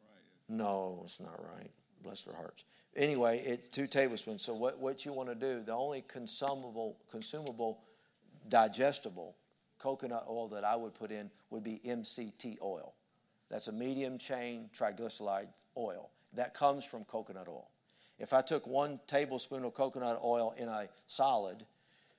[0.03, 0.57] right.
[0.59, 1.71] No, it's not right.
[2.03, 2.63] Bless their hearts.
[2.95, 4.43] Anyway, it two tablespoons.
[4.43, 5.63] So what, what you want to do?
[5.63, 7.79] The only consumable, consumable,
[8.49, 9.35] digestible
[9.79, 12.93] coconut oil that I would put in would be MCT oil.
[13.49, 16.09] That's a medium chain triglyceride oil.
[16.33, 17.69] That comes from coconut oil.
[18.19, 21.65] If I took one tablespoon of coconut oil in a solid,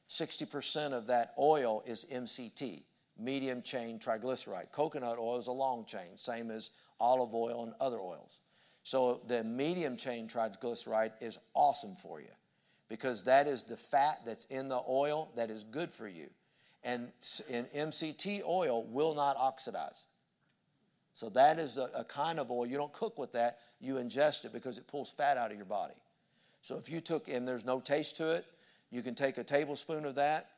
[0.09, 2.83] 60% of that oil is MCT,
[3.19, 4.73] medium chain triglyceride.
[4.73, 8.41] Coconut oil is a long chain, same as olive oil and other oils.
[8.83, 12.33] So the medium chain triglyceride is awesome for you
[12.89, 16.29] because that is the fat that's in the oil that is good for you.
[16.83, 17.13] And,
[17.51, 20.07] MCT oil will not oxidize.
[21.21, 22.65] So that is a, a, kind of oil.
[22.65, 25.67] You don't cook with that, you ingest it because it pulls fat out of your
[25.67, 25.93] body.
[26.63, 28.47] So if you took, and there's no taste to it,
[28.91, 30.49] you can take a tablespoon of that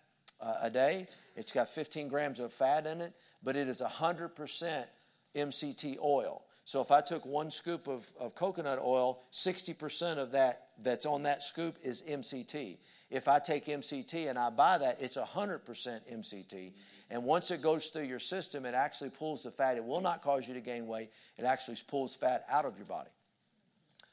[0.40, 1.08] uh, a day.
[1.34, 4.84] It's got 15 grams of fat in it, but it is 100%
[5.34, 6.44] MCT oil.
[6.64, 11.22] So if I took one scoop of, of coconut oil, 60% of that that's on
[11.24, 12.78] that scoop is MCT.
[13.10, 16.72] If I take MCT and I buy that, it's 100% MCT.
[17.10, 19.76] And once it goes through your system, it actually pulls the fat.
[19.76, 21.10] It will not cause you to gain weight.
[21.36, 23.10] It actually pulls fat out of your body.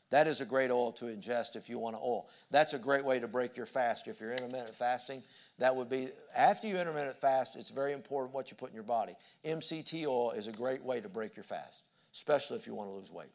[0.10, 2.30] That is a great oil to ingest if you want to oil.
[2.50, 4.08] That's a great way to break your fast.
[4.08, 5.24] If you're intermittent fasting,
[5.60, 8.84] that would be after you intermittent fast, it's very important what you put in your
[8.84, 9.14] body.
[9.46, 12.94] MCT oil is a great way to break your fast, especially if you want to
[12.94, 13.30] lose weight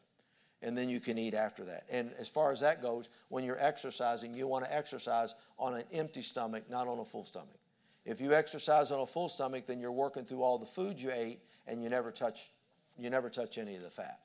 [0.61, 1.85] and then you can eat after that.
[1.89, 5.83] And as far as that goes, when you're exercising, you want to exercise on an
[5.91, 7.59] empty stomach, not on a full stomach.
[8.05, 11.11] If you exercise on a full stomach, then you're working through all the food you
[11.11, 12.51] ate and you never touch
[12.97, 14.19] you never touch any of the fat.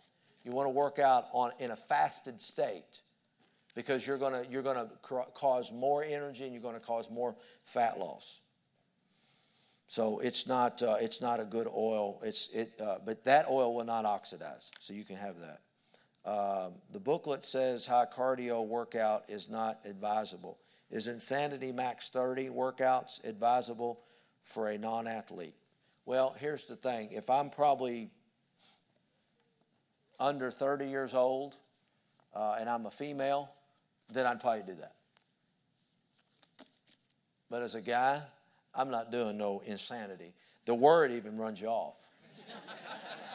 [0.45, 3.01] You want to work out on in a fasted state
[3.75, 7.11] because you're going to you're going to cause more energy and you're going to cause
[7.11, 8.41] more fat loss.
[9.89, 12.21] So it's not uh, it's not a good oil.
[12.23, 14.71] It's it, uh, but that oil will not oxidize.
[14.79, 15.63] So you can have that.
[16.25, 20.59] Um, the booklet says high cardio workout is not advisable.
[20.91, 24.01] Is Insanity Max 30 workouts advisable
[24.43, 25.55] for a non athlete?
[26.05, 28.11] Well, here's the thing if I'm probably
[30.19, 31.57] under 30 years old
[32.35, 33.51] uh, and I'm a female,
[34.13, 34.95] then I'd probably do that.
[37.49, 38.23] But as a guy,
[38.75, 40.35] I'm not doing no insanity.
[40.67, 41.97] The word even runs you off.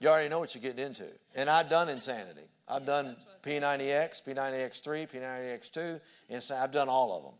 [0.00, 1.06] You already know what you're getting into.
[1.34, 2.48] And I've done insanity.
[2.66, 6.00] I've done P90X, P90X3, P90X2.
[6.52, 7.34] I've done all of them.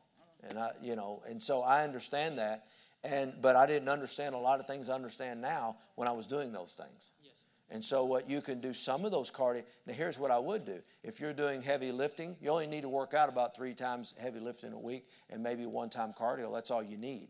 [0.51, 2.67] And I, you know, and so I understand that.
[3.03, 6.27] And but I didn't understand a lot of things I understand now when I was
[6.27, 7.13] doing those things.
[7.25, 7.45] Yes.
[7.71, 9.63] And so what you can do some of those cardio.
[9.87, 10.81] Now here's what I would do.
[11.03, 14.41] If you're doing heavy lifting, you only need to work out about three times heavy
[14.41, 16.53] lifting a week and maybe one time cardio.
[16.53, 17.29] That's all you need.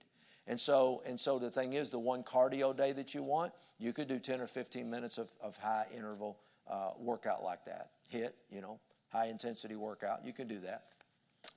[0.51, 3.93] And so and so the thing is, the one cardio day that you want, you
[3.93, 7.91] could do 10 or 15 minutes of, of high interval uh, workout like that.
[8.13, 8.81] HIIT, you know,
[9.13, 10.27] high intensity workout.
[10.27, 10.87] You can do that,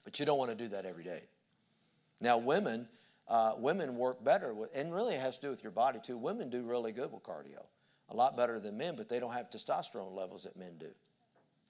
[0.04, 1.24] but you don't want to do that every day.
[2.22, 2.88] Now women
[3.28, 6.16] uh, women work better, with, and really it has to do with your body too.
[6.16, 7.66] Women do really good with cardio,
[8.10, 10.90] a lot better than men, but they don't have testosterone levels that men do.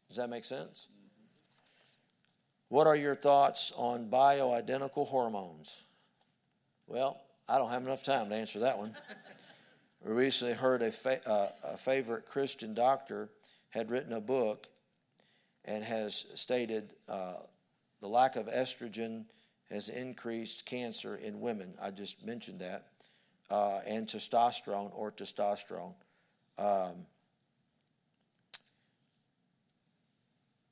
[0.09, 0.87] Does that make sense?
[2.67, 5.83] What are your thoughts on bioidentical hormones?
[6.87, 8.95] Well, I don't have enough time to answer that one.
[10.03, 13.29] we recently heard a, fa- uh, a favorite Christian doctor
[13.69, 14.67] had written a book
[15.65, 17.35] and has stated uh,
[18.01, 19.25] the lack of estrogen
[19.69, 21.73] has increased cancer in women.
[21.81, 22.87] I just mentioned that.
[23.49, 25.93] Uh, and testosterone or testosterone.
[26.57, 27.05] Um,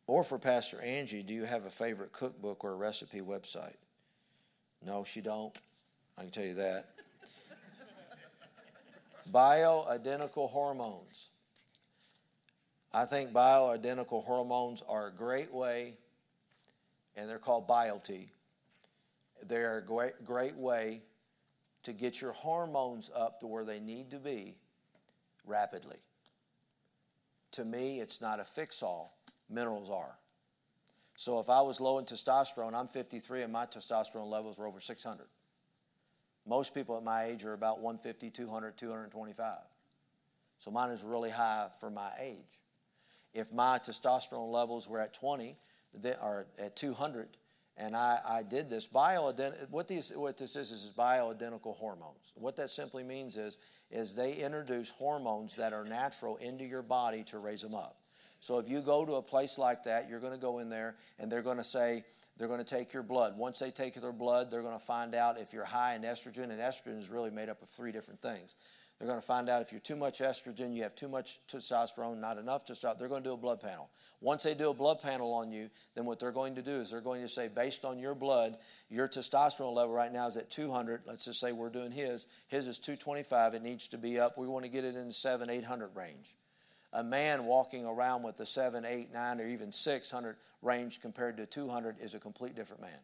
[0.07, 3.75] or for Pastor Angie, do you have a favorite cookbook or a recipe website?
[4.85, 5.57] No, she don't.
[6.17, 6.89] I can tell you that.
[9.31, 11.29] bioidentical hormones.
[12.93, 15.95] I think bioidentical hormones are a great way,
[17.15, 18.29] and they're called BioTE
[19.47, 21.01] they're a great, great way
[21.83, 24.55] to get your hormones up to where they need to be
[25.45, 25.97] rapidly.
[27.53, 29.17] To me, it's not a fix all,
[29.49, 30.17] minerals are.
[31.15, 34.79] So if I was low in testosterone, I'm 53 and my testosterone levels were over
[34.79, 35.25] 600.
[36.45, 39.57] Most people at my age are about 150, 200, 225.
[40.59, 42.59] So mine is really high for my age.
[43.33, 45.57] If my testosterone levels were at 20,
[46.21, 47.37] or at 200,
[47.77, 49.69] and I, I did this bioident.
[49.69, 52.33] What these what this is is bioidentical hormones.
[52.35, 53.57] What that simply means is
[53.89, 58.00] is they introduce hormones that are natural into your body to raise them up.
[58.41, 60.95] So if you go to a place like that, you're going to go in there
[61.19, 62.03] and they're going to say
[62.37, 63.37] they're going to take your blood.
[63.37, 66.45] Once they take their blood, they're going to find out if you're high in estrogen,
[66.45, 68.55] and estrogen is really made up of three different things.
[68.97, 72.19] They're going to find out if you're too much estrogen, you have too much testosterone,
[72.19, 72.99] not enough testosterone.
[72.99, 73.89] They're going to do a blood panel.
[74.21, 76.91] Once they do a blood panel on you, then what they're going to do is
[76.91, 78.57] they're going to say, based on your blood,
[78.89, 81.01] your testosterone level right now is at 200.
[81.07, 82.27] Let's just say we're doing his.
[82.47, 83.55] His is 225.
[83.55, 84.37] It needs to be up.
[84.37, 86.35] We want to get it in the 7, 800 range.
[86.93, 91.45] A man walking around with a 7, 8, 9, or even 600 range compared to
[91.45, 92.99] 200 is a complete different man.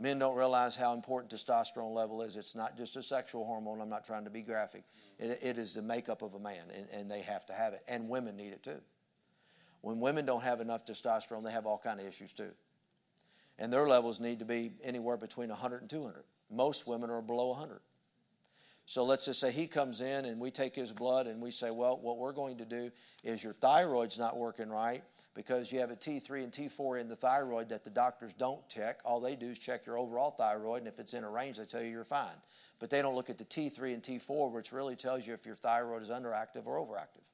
[0.00, 2.36] Men don't realize how important testosterone level is.
[2.36, 3.80] It's not just a sexual hormone.
[3.80, 4.84] I'm not trying to be graphic.
[5.18, 7.82] it, it is the makeup of a man, and, and they have to have it.
[7.88, 8.80] And women need it too.
[9.80, 12.50] When women don't have enough testosterone, they have all kind of issues too.
[13.58, 16.22] And their levels need to be anywhere between 100 and 200.
[16.50, 17.80] Most women are below 100.
[18.88, 21.70] So let's just say he comes in and we take his blood and we say,
[21.70, 22.90] well, what we're going to do
[23.22, 27.14] is your thyroid's not working right because you have a T3 and T4 in the
[27.14, 29.00] thyroid that the doctors don't check.
[29.04, 31.66] All they do is check your overall thyroid, and if it's in a range, they
[31.66, 32.32] tell you you're fine.
[32.78, 35.56] But they don't look at the T3 and T4, which really tells you if your
[35.56, 37.26] thyroid is underactive or overactive.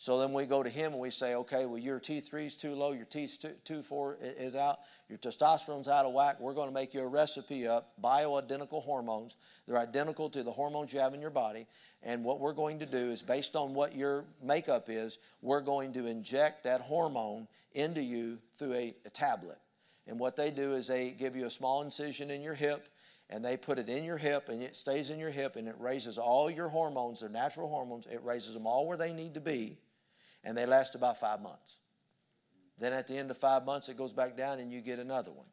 [0.00, 2.74] So then we go to him and we say, okay, well, your T3 is too
[2.74, 4.78] low, your T4 is out,
[5.10, 6.40] your testosterone's out of whack.
[6.40, 9.36] We're going to make you a recipe up, bioidentical hormones.
[9.68, 11.66] They're identical to the hormones you have in your body.
[12.02, 15.92] And what we're going to do is, based on what your makeup is, we're going
[15.92, 19.58] to inject that hormone into you through a, a tablet.
[20.06, 22.88] And what they do is they give you a small incision in your hip
[23.28, 25.76] and they put it in your hip and it stays in your hip and it
[25.78, 29.40] raises all your hormones, their natural hormones, it raises them all where they need to
[29.40, 29.76] be
[30.44, 31.76] and they last about five months.
[32.78, 35.30] Then at the end of five months, it goes back down and you get another
[35.30, 35.46] one.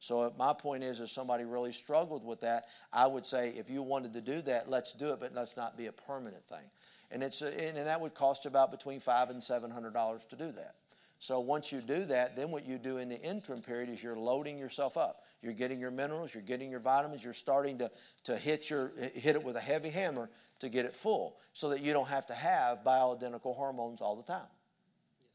[0.00, 3.70] So uh, my point is, if somebody really struggled with that, I would say if
[3.70, 6.66] you wanted to do that, let's do it, but let's not be a permanent thing.
[7.10, 10.24] And it's uh, a, and that would cost about between five and seven hundred dollars
[10.26, 10.74] to do that.
[11.18, 14.16] So once you do that, then what you do in the interim period is you're
[14.16, 15.22] loading yourself up.
[15.42, 17.90] You're getting your minerals, you're getting your vitamins, you're starting to,
[18.24, 20.30] to hit, your, hit it with a heavy hammer
[20.60, 24.22] to get it full so that you don't have to have bioidentical hormones all the
[24.22, 24.46] time.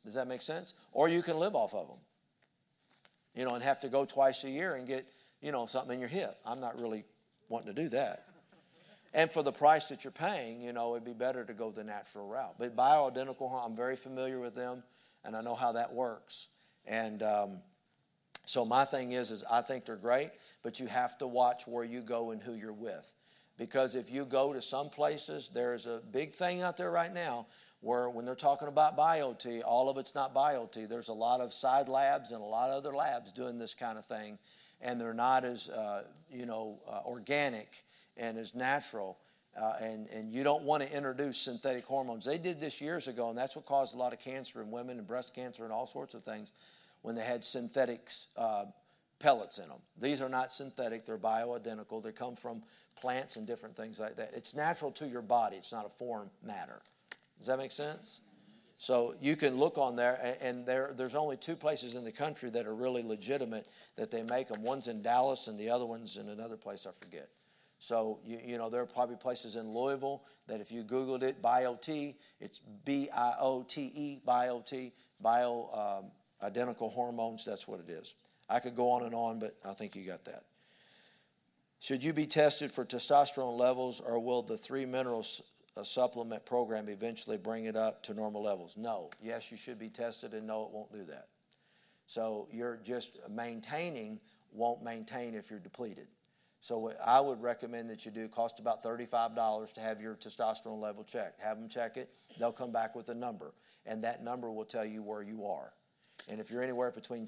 [0.03, 0.73] Does that make sense?
[0.91, 1.97] Or you can live off of them,
[3.35, 5.05] you know, and have to go twice a year and get,
[5.41, 6.37] you know, something in your hip.
[6.45, 7.03] I'm not really
[7.47, 8.25] wanting to do that.
[9.13, 11.83] And for the price that you're paying, you know, it'd be better to go the
[11.83, 12.55] natural route.
[12.59, 14.83] But bioidentical, I'm very familiar with them
[15.29, 16.47] and I know how that works.
[16.87, 17.59] And um,
[18.45, 20.31] so my thing is, is I think they're great,
[20.63, 23.07] but you have to watch where you go and who you're with,
[23.55, 27.45] because if you go to some places, there's a big thing out there right now
[27.81, 30.89] Where when they're talking about BioTE, all of it's not BioTE.
[30.89, 33.97] There's a lot of side labs and a lot of other labs doing this kind
[33.97, 34.37] of thing,
[34.81, 37.85] and they're not as uh, you know uh, organic
[38.17, 39.17] and as natual.
[39.57, 42.25] Uh, and, and you don't want to introduce synthetic hormones.
[42.25, 44.97] They did this years ago, and that's what caused a lot of cancer in women
[44.99, 46.51] and breast cancer and all sorts of things
[47.01, 48.65] when they had synthetic uh,
[49.19, 49.79] pellets in them.
[49.99, 52.01] These are not synthetic, they're bioidentical.
[52.01, 52.63] They come from
[52.99, 54.31] plants and different things like that.
[54.33, 56.81] It's natural to your body, it's not a foreign matter.
[57.37, 58.21] Does that make sense?
[58.81, 62.49] So you can look on there, and there, there's only two places in the country
[62.51, 64.61] that are really legitimate that they make them.
[64.61, 67.27] One's in Dallas, and the other one's in another place I forget.
[67.79, 71.41] So you, you know there are probably places in Louisville that if you Googled it,
[71.41, 76.11] BioTE, it's B I O T E, BioTE, bio um,
[76.43, 77.45] identical hormones.
[77.45, 78.15] That's what it is.
[78.49, 80.43] I could go on and on, but I think you got that.
[81.79, 85.41] Should you be tested for testosterone levels, or will the three minerals
[85.77, 88.75] uh, supplement program eventually bring it up to normal levels?
[88.75, 89.09] No.
[89.21, 91.27] Yes, you should be tested, and no, it won't do that.
[92.07, 94.19] So you're just maintaining
[94.51, 96.07] won't maintain if you're depleted.
[96.61, 100.81] So what I would recommend that you do cost about $35 to have your testosterone
[100.81, 101.39] level checked.
[101.41, 102.09] Have them check it.
[102.37, 103.53] They'll come back with a number,
[103.85, 105.71] and that number will tell you where you are.
[106.27, 107.27] And if you're anywhere between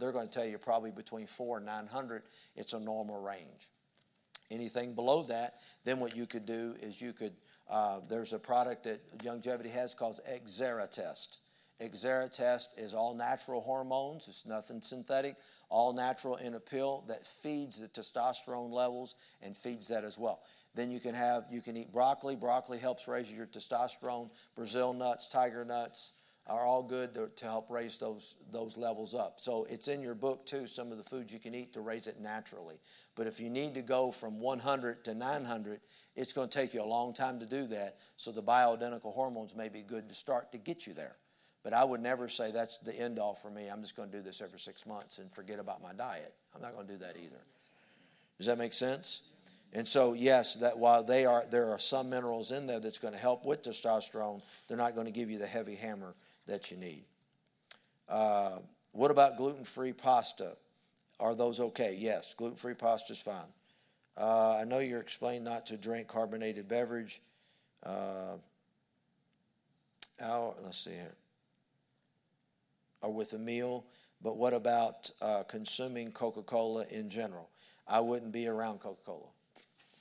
[0.00, 2.22] they're going to tell you probably between four and 900,
[2.56, 3.68] it's a normal range.
[4.50, 7.34] Anything below that, then what you could do is you could,
[7.70, 11.38] uh, there's a product that Youngevity has called Exeratest.
[11.80, 15.36] Exeratest is all natural hormones, it's nothing synthetic,
[15.68, 20.40] all natural in a pill that feeds the testosterone levels and feeds that as well.
[20.74, 22.36] Then you can have, you can eat broccoli.
[22.36, 24.30] Broccoli helps raise your testosterone.
[24.54, 26.12] Brazil nuts, tiger nuts,
[26.46, 29.38] are all good to, to, help raise those, those levels up.
[29.38, 32.06] So it's in your book, too, some of the foods you can eat to raise
[32.06, 32.80] it naturally.
[33.14, 35.80] But if you need to go from 100 to 900,
[36.16, 37.98] it's going to take you a long time to do that.
[38.16, 41.16] So the bioidentical hormones may be good to start to get you there.
[41.62, 43.68] But I would never say that's the end all for me.
[43.68, 46.34] I'm just going to do this every six months and forget about my diet.
[46.54, 47.40] I'm not going to do that either.
[48.38, 49.22] Does that make sense?
[49.72, 53.12] And so, yes, that while they are, there are some minerals in there that's going
[53.12, 56.14] to help with testosterone, they're not going to give you the heavy hammer
[56.46, 57.04] that you need.
[58.08, 58.58] Uh,
[58.92, 60.56] what about gluten free pasta?
[61.20, 61.96] Are those okay?
[61.98, 63.52] Yes, gluten free pasta is fine.
[64.16, 67.20] Uh, I know you're explaining not to drink carbonated beverage.
[67.84, 68.36] Uh,
[70.20, 71.14] our, let's see here.
[73.00, 73.84] Or with a meal,
[74.22, 77.50] but what about uh, consuming Coca Cola in general?
[77.86, 79.28] I wouldn't be around Coca Cola.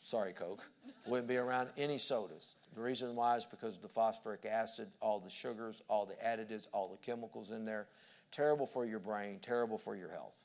[0.02, 0.68] Sorry, Coke.
[1.06, 2.56] Wouldn't be around any sodas.
[2.76, 6.68] The reason why is because of the phosphoric acid, all the sugars, all the additives,
[6.72, 7.88] all the chemicals in there.
[8.32, 10.44] Terrible for your brain, terrible for your health.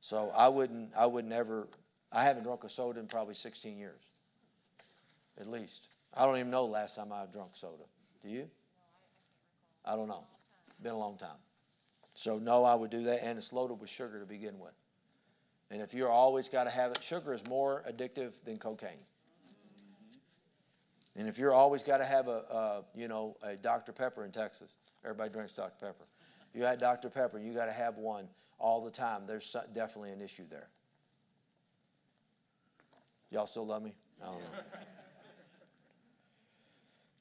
[0.00, 1.68] So I wouldn't, I would never,
[2.12, 4.00] I haven't drunk a soda in probably 16 years,
[5.38, 5.88] at least.
[6.14, 7.84] I don't even know the last time I've drunk soda.
[8.22, 8.48] Do you?
[9.84, 10.24] I don't know.
[10.82, 11.36] Been a long time.
[12.14, 14.74] So no, I would do that, and it's loaded with sugar to begin with.
[15.70, 19.04] And if you're always got to have it, sugar is more addictive than cocaine.
[21.16, 23.92] And if you're always got to have a, a, you know, a Dr.
[23.92, 25.86] Pepper in Texas, everybody drinks Dr.
[25.86, 26.04] Pepper.
[26.54, 27.08] You had Dr.
[27.08, 29.22] Pepper, you got to have one all the time.
[29.26, 30.68] There's definitely an issue there.
[33.30, 33.94] Y'all still love me?
[34.22, 34.44] I don't know.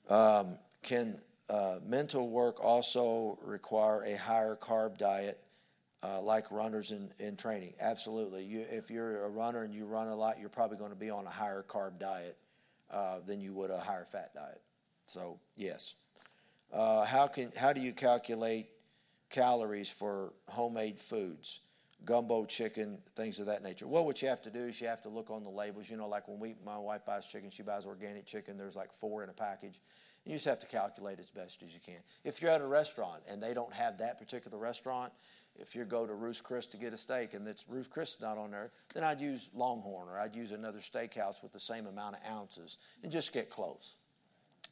[0.10, 1.20] Um, can
[1.50, 5.40] uh, mental work also require a higher carb diet
[6.04, 7.74] uh, like runners in, in training?
[7.80, 8.44] Absolutely.
[8.44, 11.10] You, if you're a runner and you run a lot, you're probably going to be
[11.10, 12.38] on a higher carb diet
[12.92, 14.62] uh, than you would a higher fat diet.
[15.08, 15.96] So yes.
[16.72, 18.68] Uh, how can how do you calculate
[19.32, 21.62] calories for homemade foods,
[22.06, 23.88] gumbo chicken, things of that nature?
[23.88, 25.90] Well, what you have to do is you have to look on the labels.
[25.90, 28.56] You know, like when we my wife buys chicken, she buys organic chicken.
[28.56, 29.82] There's like four in a package.
[30.26, 32.00] You just have to calculate as best as you can.
[32.24, 35.12] If you're at a restaurant and they don't have that particular restaurant,
[35.56, 38.38] if you go to Ruth's Chris to get a steak and it's Ruth's Chris not
[38.38, 42.16] on there, then I'd use Longhorn or I'd use another steakhouse with the same amount
[42.18, 43.96] of ounces and just get close.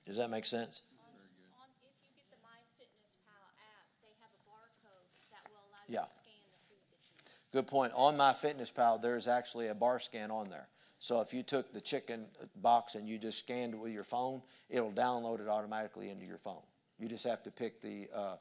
[0.05, 0.83] Does that make sense?
[0.99, 5.95] On, if you get the MyFitnessPal app, they have a barcode that will allow you
[5.95, 6.01] Yeah.
[6.05, 7.51] to scan the food that you eat.
[7.51, 7.93] Good point.
[7.95, 10.67] On MyFitnessPal, there's actually a bar scan on there.
[10.99, 12.25] So if you took the chicken
[12.55, 16.39] box and you just scanned it with your phone, it'll download it automatically into your
[16.39, 16.61] phone.
[16.99, 18.35] You just have to pick the uh,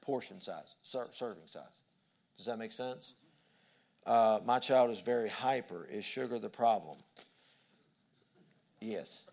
[0.00, 1.82] portion size, ser- serving size.
[2.38, 3.14] Does that make sense?
[4.06, 5.86] Uh, my child is very hyper.
[5.90, 6.96] Is sugar the problem?
[8.80, 9.24] Yes.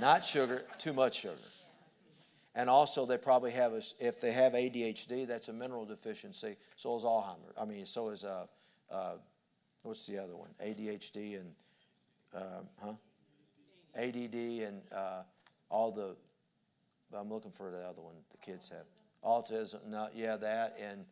[0.00, 1.36] Not sugar, too much sugar.
[2.54, 6.56] And also, they probably have, a, if they have ADHD, that's a mineral deficiency.
[6.74, 7.54] So is Alzheimer's.
[7.60, 8.46] I mean, so is, uh,
[8.90, 9.16] uh,
[9.82, 10.48] what's the other one?
[10.64, 11.52] ADHD and,
[12.82, 12.92] huh?
[13.96, 15.22] ADD and uh,
[15.70, 16.16] all the
[17.16, 18.84] I'm looking for the other one the kids have.
[19.24, 21.04] Autism, no, yeah, that and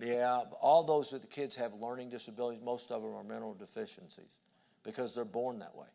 [0.00, 2.60] yeah, all those that the kids have learning disabilities.
[2.62, 4.36] Most of them are mental deficiencies
[4.82, 5.86] because they're born that way.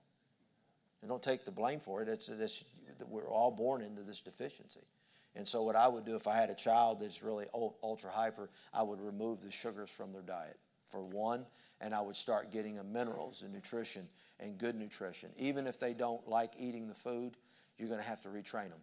[1.02, 2.08] And don't take the blame for it.
[2.08, 2.64] It's, it's
[3.08, 4.82] we're all born into this deficiency.
[5.36, 8.50] And so, what I would do if I had a child that's really ultra hyper,
[8.74, 10.58] I would remove the sugars from their diet
[10.92, 11.46] for one,
[11.80, 14.08] and I would start getting them minerals and nutrition
[14.40, 15.30] and good nutrition.
[15.38, 17.38] Even if they don't like eating the food,
[17.78, 18.82] you're going to have to retrain them.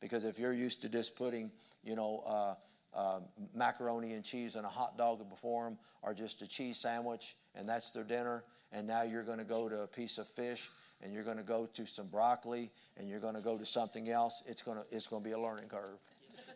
[0.00, 1.50] Because if you're used to just putting,
[1.82, 2.54] you know, uh,
[2.96, 3.20] uh,
[3.54, 7.68] macaroni and cheese and a hot dog before them, or just a cheese sandwich, and
[7.68, 10.70] that's their dinner, and now you're going to go to a piece of fish
[11.02, 14.10] and you're going to go to some broccoli and you're going to go to something
[14.10, 15.98] else, it's going to, it's going to be a learning curve.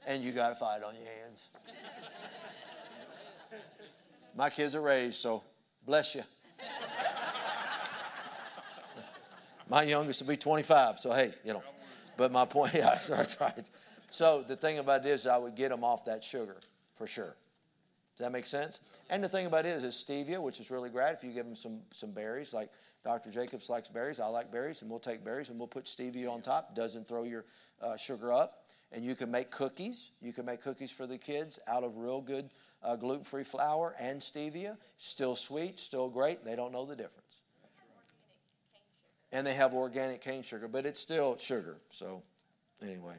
[0.07, 1.50] And you got to fight on your hands.
[4.34, 5.42] My kids are raised, so
[5.84, 6.22] bless you.
[9.68, 11.62] My youngest will be 25, so hey, you know.
[12.16, 13.68] But my point, yeah, that's right.
[14.10, 16.58] So the thing about it is, I would get them off that sugar
[16.94, 17.36] for sure.
[18.16, 18.80] Does that make sense?
[19.08, 21.12] And the thing about it is, is stevia, which is really great.
[21.12, 22.70] If you give them some, some berries, like
[23.02, 23.30] Dr.
[23.30, 26.42] Jacobs likes berries, I like berries, and we'll take berries and we'll put stevia on
[26.42, 26.76] top.
[26.76, 27.46] Doesn't throw your
[27.80, 28.66] uh, sugar up.
[28.92, 30.10] And you can make cookies.
[30.20, 32.50] You can make cookies for the kids out of real good
[32.84, 34.76] uh, gluten free flour and stevia.
[34.98, 36.44] Still sweet, still great.
[36.44, 37.18] They don't know the difference.
[39.30, 41.78] And they have organic cane sugar, but it's still sugar.
[41.90, 42.22] So,
[42.82, 43.14] anyway,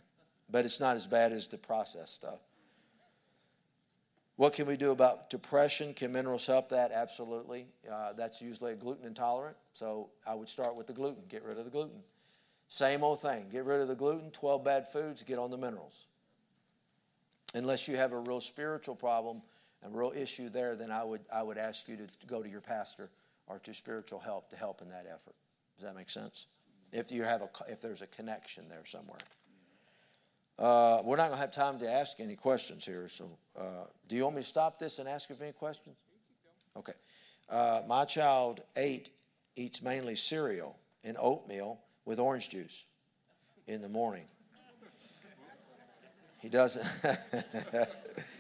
[0.50, 2.40] but it's not as bad as the processed stuff.
[4.36, 5.94] What can we do about depression?
[5.94, 6.92] Can minerals help that?
[6.92, 7.68] Absolutely.
[7.92, 9.56] Uh, that's usually a gluten intolerant.
[9.74, 11.24] So I would start with the gluten.
[11.30, 12.02] Get rid of the gluten.
[12.68, 13.46] Same old thing.
[13.52, 16.08] Get rid of the gluten, 12 bad foods, get on the minerals.
[17.54, 19.44] Unless you have a real spiritual problem,
[19.86, 22.62] a real issue there, then I would, I would ask you to go to your
[22.62, 23.10] pastor
[23.48, 25.36] or to spiritual help to help in that effort.
[25.76, 26.48] Does that make sense?
[26.92, 29.20] If, you have a, if there's a connection there somewhere.
[30.60, 33.10] Uh, we're not going to have time to ask any questions here.
[33.10, 33.30] So,
[33.60, 35.96] uh, do you want me to stop this and ask if any questions?
[36.78, 36.94] Okay.
[37.50, 39.10] Uh, my child ate
[39.56, 42.86] eats mainly cereal and oatmeal with orange juice
[43.68, 44.26] in the morning.
[46.40, 46.86] He doesn't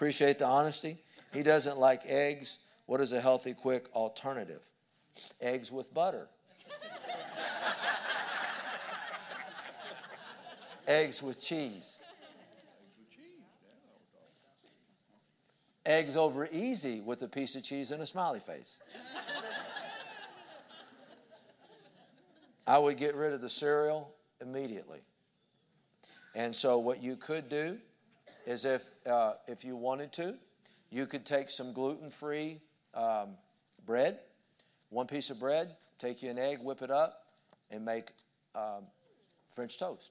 [0.00, 0.96] appreciate the honesty.
[1.30, 2.56] He doesn't like eggs.
[2.86, 4.62] What is a healthy, quick alternative?
[5.42, 6.26] Eggs with butter.
[10.88, 11.98] Eggs with cheese.
[15.84, 18.80] Eggs over easy with a piece of cheese and a smiley face.
[22.66, 25.00] I would get rid of the cereal immediately.
[26.34, 27.76] And so, what you could do
[28.50, 30.34] is if, uh, if you wanted to,
[30.90, 32.60] you could take some gluten free
[32.94, 33.36] um,
[33.86, 34.18] bread,
[34.88, 37.26] one piece of bread, take you an egg, whip it up,
[37.70, 38.10] and make
[38.56, 38.82] um,
[39.54, 40.10] French toast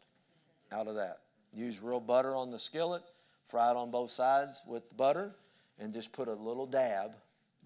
[0.72, 1.20] out of that.
[1.54, 3.02] Use real butter on the skillet,
[3.46, 5.36] fry it on both sides with butter,
[5.78, 7.12] and just put a little dab,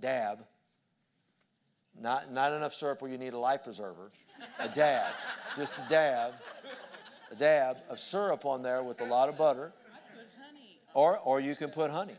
[0.01, 0.39] dab,
[2.01, 4.11] not, not enough syrup where you need a life preserver,
[4.59, 5.13] a dab,
[5.55, 6.33] just a dab,
[7.31, 9.71] a dab of syrup on there with a lot of butter.
[10.93, 12.15] Or, or you can put honey.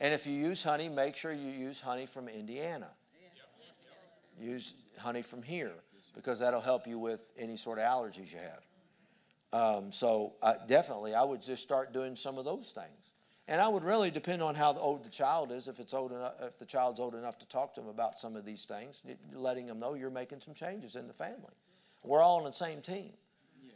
[0.00, 2.88] And if you use honey, make sure you use honey from Indiana.
[4.40, 5.72] Use honey from here
[6.14, 8.62] because that'll help you with any sort of allergies you have.
[9.52, 13.12] Um, so uh, definitely, I would just start doing some of those things.
[13.48, 15.68] And I would really depend on how old the child is.
[15.68, 18.36] If it's old enough, if the child's old enough to talk to them about some
[18.36, 19.02] of these things,
[19.32, 21.54] letting them know you're making some changes in the family.
[22.02, 23.12] We're all on the same team.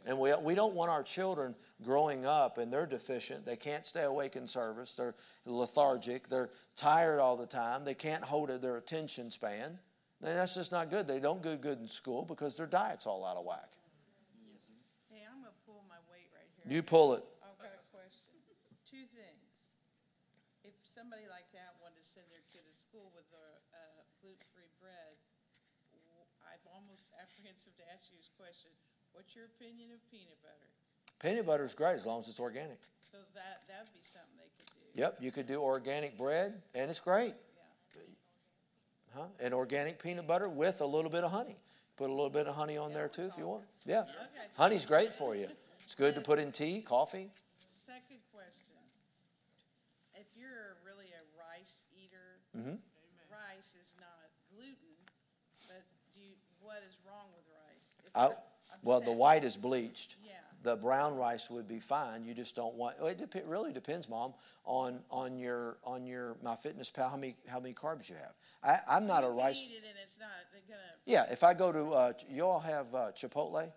[0.05, 3.45] And we, we don't want our children growing up and they're deficient.
[3.45, 4.93] They can't stay awake in service.
[4.95, 6.27] They're lethargic.
[6.27, 7.85] They're tired all the time.
[7.85, 9.79] They can't hold their attention span.
[10.21, 11.07] And that's just not good.
[11.07, 13.71] They don't do good in school because their diet's all out of whack.
[16.63, 17.27] You pull it.
[17.43, 18.39] I've got a question.
[18.87, 19.51] Two things.
[20.63, 24.71] If somebody like that wanted to send their kid to school with a uh, gluten-free
[24.79, 25.19] bread,
[26.47, 28.71] I'm almost apprehensive to ask you this question.
[29.13, 30.67] What's your opinion of peanut butter?
[31.21, 32.79] Peanut butter is great as long as it's organic.
[32.99, 35.01] So that that would be something they could do.
[35.01, 37.33] Yep, you could do organic bread, and it's great.
[37.95, 38.01] Yeah.
[39.15, 39.27] Huh?
[39.39, 41.57] And organic peanut butter with a little bit of honey.
[41.95, 43.63] Put a little bit of honey on yeah, there too if you want.
[43.85, 44.01] Yeah.
[44.01, 44.49] Okay.
[44.57, 45.47] Honey's great for you.
[45.83, 47.29] It's good to put in tea, coffee.
[47.69, 48.81] Second question.
[50.15, 52.81] If you're really a rice eater, mm-hmm.
[53.29, 54.97] rice is not gluten,
[55.67, 57.97] but do you, what is wrong with rice?
[58.15, 58.33] I,
[58.83, 60.17] well, the white is bleached.
[60.23, 60.33] Yeah.
[60.63, 62.23] The brown rice would be fine.
[62.23, 62.95] You just don't want.
[63.01, 67.73] It dep- really depends, Mom, on on your on your MyFitnessPal how many how many
[67.73, 68.33] carbs you have.
[68.63, 69.61] I, I'm not you a rice.
[69.61, 70.29] Eat it and it's not,
[70.67, 70.79] gonna...
[71.05, 73.71] Yeah, if I go to uh, you all have uh, Chipotle.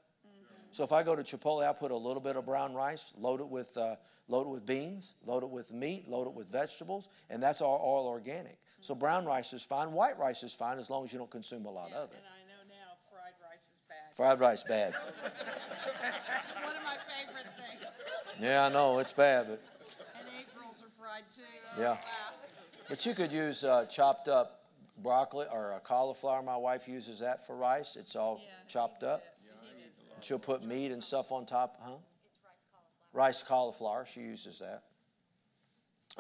[0.70, 3.40] So if I go to Chipotle, I put a little bit of brown rice, load
[3.40, 3.96] it with, uh,
[4.28, 7.78] load it with beans, load it with meat, load it with vegetables, and that's all,
[7.78, 8.59] all organic.
[8.80, 9.92] So brown rice is fine.
[9.92, 12.16] White rice is fine as long as you don't consume a lot Yeah, of it.
[12.16, 14.05] And I know now fried rice is bad.
[14.16, 14.94] Fried rice bad.
[16.64, 18.04] One of my favorite things.
[18.40, 19.60] Yeah, I know it's bad, but
[20.18, 21.42] And egg rolls are fried too.
[21.76, 21.90] Oh, Yeah.
[21.92, 21.98] wow.
[22.88, 24.64] but you could use uh, chopped up
[25.02, 26.42] broccoli or uh, cauliflower.
[26.42, 27.96] My wife uses that for rice.
[27.96, 29.20] It's all Yeah, chopped up.
[29.20, 29.24] it.
[29.62, 30.24] He did it.
[30.24, 31.90] She'll put meat and stuff on top, huh?
[32.24, 33.26] It's rice cauliflower.
[33.26, 34.82] Rice cauliflower, she uses that.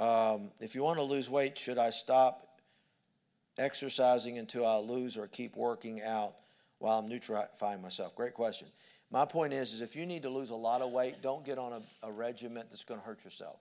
[0.02, 2.60] Um, if you want to lose weight, should I stop
[3.56, 6.34] exercising until I lose or keep working out
[6.78, 8.14] while I'm nutrifying myself?
[8.14, 8.68] Great question.
[9.10, 11.58] My point is, is if you need to lose a lot of weight, don't get
[11.58, 13.60] on a, a regiment that's going to hurt yourself.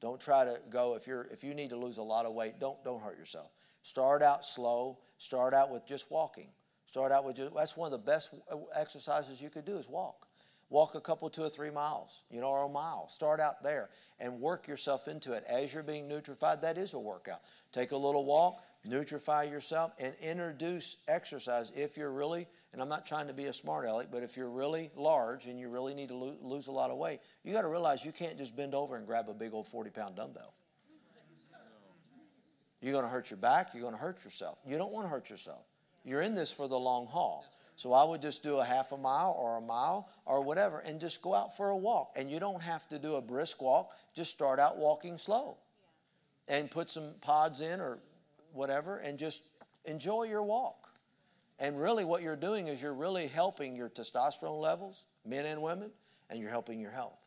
[0.00, 2.60] Don't try to go if you're if you need to lose a lot of weight,
[2.60, 3.50] don't don't hurt yourself.
[3.82, 4.98] Start out slow.
[5.18, 6.48] Start out with just walking.
[6.86, 8.30] Start out with just, that's one of the best
[8.74, 10.26] exercises you could do is walk.
[10.68, 13.08] Walk a couple, two or three miles, you know, or a mile.
[13.08, 15.44] Start out there and work yourself into it.
[15.48, 17.40] As you're being nutrified, that is a workout.
[17.70, 23.06] Take a little walk, nutrify yourself, and introduce exercise if you're really, and I'm not
[23.06, 26.08] trying to be a smart aleck, but if you're really large and you really need
[26.08, 28.74] to lo- lose a lot of weight, you got to realize you can't just bend
[28.74, 30.54] over and grab a big old 40 pound dumbbell.
[32.80, 34.58] You're going to hurt your back, you're going to hurt yourself.
[34.66, 35.64] You don't want to hurt yourself.
[36.04, 37.44] You're in this for the long haul.
[37.76, 40.98] So I would just do a half a mile or a mile or whatever and
[40.98, 42.12] just go out for a walk.
[42.16, 45.58] And you don't have to do a brisk walk, just start out walking slow
[46.48, 47.98] and put some pods in or
[48.56, 49.42] whatever and just
[49.84, 50.88] enjoy your walk.
[51.58, 55.90] And really, what you're doing is you're really helping your testosterone levels, men and women,
[56.28, 57.18] and you're helping your health.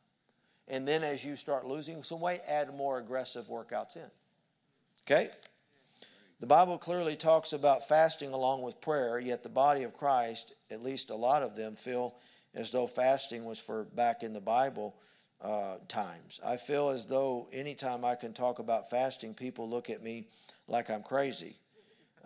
[0.67, 4.03] And then as you start losing some weight, add more aggressive workouts in.
[5.05, 5.31] Okay?
[6.39, 10.83] The Bible clearly talks about fasting along with prayer, yet the body of Christ, at
[10.83, 12.15] least a lot of them, feel
[12.53, 14.95] as though fasting was for back in the Bible
[15.41, 16.39] uh, times.
[16.45, 20.27] I feel as though anytime I can talk about fasting, people look at me
[20.67, 21.57] like I'm crazy,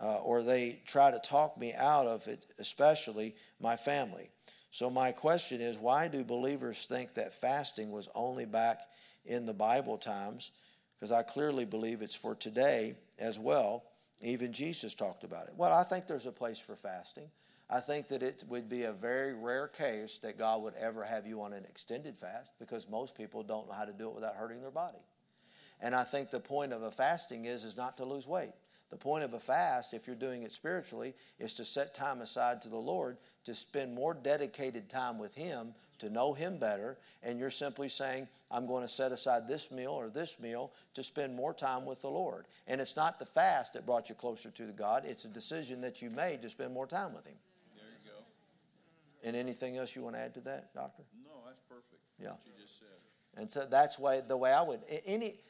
[0.02, 4.30] uh, or they try to talk me out of it, especially my family.
[4.70, 8.80] So, my question is why do believers think that fasting was only back
[9.24, 10.50] in the Bible times?
[10.98, 13.84] Because I clearly believe it's for today as well.
[14.20, 15.54] Even Jesus talked about it.
[15.56, 17.28] Well, I think there's a place for fasting.
[17.70, 21.26] I think that it would be a very rare case that God would ever have
[21.26, 24.36] you on an extended fast because most people don't know how to do it without
[24.36, 24.98] hurting their body.
[25.80, 28.52] And I think the point of a fasting is is not to lose weight.
[28.90, 32.62] The point of a fast, if you're doing it spiritually, is to set time aside
[32.62, 37.38] to the Lord to spend more dedicated time with Him, to know Him better, and
[37.38, 41.34] you're simply saying, I'm going to set aside this meal or this meal to spend
[41.34, 42.46] more time with the Lord.
[42.66, 46.00] And it's not the fast that brought you closer to God, it's a decision that
[46.00, 47.36] you made to spend more time with Him.
[49.24, 49.38] There you go.
[49.38, 51.02] And anything else you want to add to that, Doctor?
[51.24, 52.02] No, that's perfect.
[52.20, 52.30] Yeah.
[52.30, 52.88] What you just said.
[53.36, 55.40] And so that's why the way I would any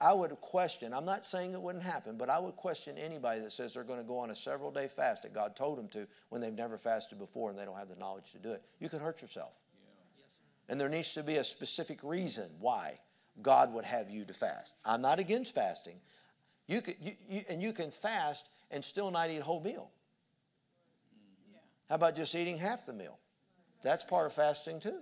[0.00, 0.94] I would question.
[0.94, 4.00] I'm not saying it wouldn't happen, but I would question anybody that says they're going
[4.00, 6.78] to go on a several day fast that God told them to when they've never
[6.78, 8.62] fasted before and they don't have the knowledge to do it.
[8.78, 9.52] You could hurt yourself.
[10.70, 12.98] And there needs to be a specific reason why
[13.42, 14.74] God would have you to fast.
[14.84, 15.96] I'm not against fasting.
[16.66, 19.90] You could, you, you, and you can fast and still not eat a whole meal.
[21.90, 23.18] How about just eating half the meal?
[23.82, 25.00] That's part of fasting too.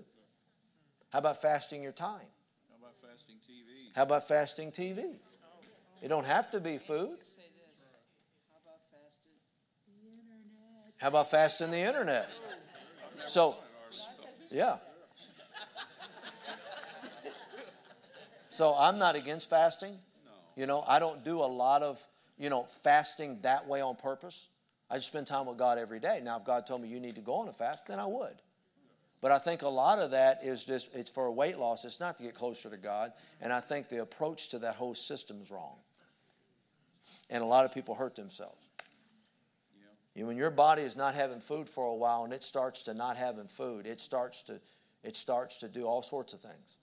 [1.11, 2.27] How about fasting your time?
[2.71, 3.93] How about fasting TV?
[3.95, 5.17] How about fasting TV?
[6.01, 7.19] It don't have to be food.
[7.19, 7.85] Say this,
[8.57, 9.31] how about fasting
[10.01, 10.97] the internet?
[10.97, 12.29] How about fasting the internet?
[13.27, 13.57] So,
[14.51, 14.77] yeah.
[18.49, 19.99] So I'm not against fasting.
[20.57, 22.05] You know, I don't do a lot of,
[22.39, 24.47] you know, fasting that way on purpose.
[24.91, 26.21] I just spend time with God every day.
[26.23, 28.41] Now, if God told me you need to go on a fast, then I would.
[29.21, 31.85] But I think a lot of that is just, it's for weight loss.
[31.85, 33.13] It's not to get closer to God.
[33.41, 35.77] And I think the approach to that whole system is wrong.
[37.29, 38.65] And a lot of people hurt themselves.
[40.15, 42.83] You know, when your body is not having food for a while and it starts
[42.85, 44.61] to not having food, it starts to,
[45.05, 46.77] it starts to do all sorts of things.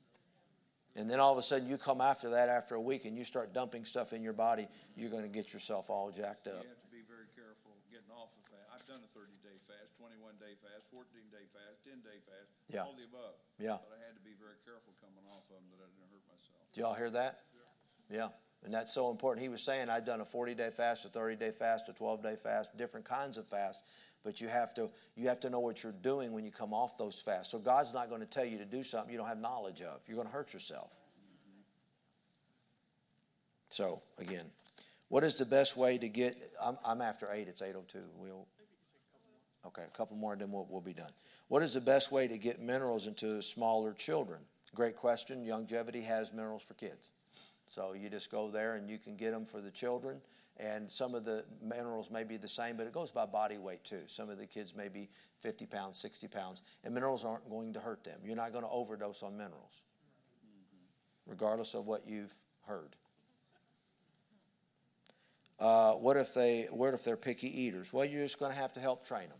[0.95, 3.25] And then all of a sudden you come after that after a week and you
[3.25, 6.63] start dumping stuff in your body, you're going to get yourself all jacked up.
[6.63, 8.74] You have to be very careful getting off of fast.
[8.85, 12.53] I've done a thirty day fast, twenty-one day fast, fourteen day fast, ten day fast,
[12.69, 12.85] Yeah.
[12.85, 13.33] all the above.
[13.57, 13.81] Yeah.
[13.81, 16.21] But I had to be very careful coming off of them that I didn't hurt
[16.29, 16.61] myself.
[16.69, 17.41] Do y'all hear that?
[18.13, 18.29] Yeah.
[18.63, 19.41] And that's so important.
[19.41, 22.21] He was saying I've done a 40 day fast, a 30 day fast, a 12
[22.21, 23.81] day fast, different kinds of fast.
[24.23, 26.95] But you have to you have to know what you're doing when you come off
[26.95, 27.49] those fasts.
[27.51, 30.01] So God's not going to tell you to do something you don't have knowledge of.
[30.05, 30.91] You're going to hurt yourself.
[33.69, 34.45] So again,
[35.09, 36.37] what is the best way to get?
[36.61, 37.47] I'm, I'm after eight.
[37.47, 37.95] It's 8:02.
[38.17, 38.45] We'll.
[39.67, 41.11] Okay, a couple more, and then we'll, we'll be done.
[41.47, 44.41] What is the best way to get minerals into smaller children?
[44.75, 45.45] Great question.
[45.45, 47.09] Youngevity has minerals for kids.
[47.65, 50.21] So you just go there and you can get them for the children.
[50.57, 53.83] And some of the minerals may be the same, but it goes by body weight
[53.83, 54.01] too.
[54.07, 55.09] Some of the kids may be
[55.41, 58.19] 50 pounds, 60 pounds, and minerals aren't going to hurt them.
[58.23, 59.83] You're not going to overdose on minerals,
[61.25, 62.33] regardless of what you've
[62.67, 62.95] heard.
[65.65, 66.67] Uh, what if they?
[66.69, 67.91] What if they're picky eaters?
[67.91, 69.39] Well, you're just going to have to help train them.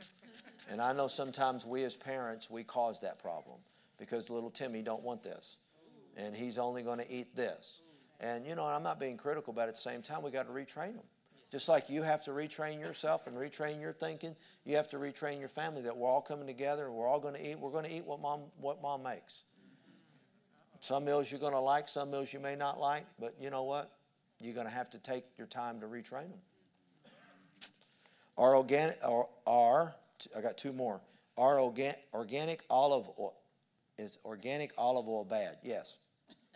[0.72, 3.60] And I know sometimes we as parents we cause that problem
[4.00, 5.58] because little Timmy don't want this,
[6.18, 7.84] and he's only going to eat this.
[8.20, 10.52] And you know, I'm not being critical, but at the same time, we got to
[10.52, 11.06] retrain them.
[11.52, 15.40] Just like you have to retrain yourself and retrain your thinking, you have to retrain
[15.40, 16.92] your family that we're all coming together.
[16.92, 17.60] We're all going to eat.
[17.60, 19.44] We're going to eat what mom what mom makes.
[20.80, 23.62] Some meals you're going to like, some meals you may not like, but you know
[23.62, 23.92] what?
[24.40, 26.40] You're going to have to take your time to retrain them.
[28.38, 29.00] Are organic?
[29.04, 29.96] Are, are
[30.36, 31.00] I got two more.
[31.38, 33.36] Are organ, organic olive oil
[33.98, 35.58] is organic olive oil bad?
[35.64, 35.98] Yes.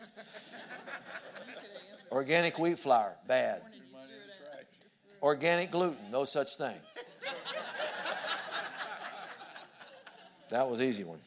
[2.12, 3.62] Organic wheat flour, bad.
[5.22, 6.76] Organic gluten, no such thing.
[10.50, 11.20] That was easy one.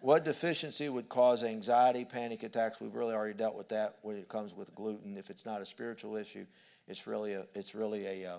[0.00, 2.80] What deficiency would cause anxiety, panic attacks?
[2.80, 5.18] We've really already dealt with that when it comes with gluten.
[5.18, 6.46] If it's not a spiritual issue,
[6.88, 8.38] it's really a, it's really a, uh,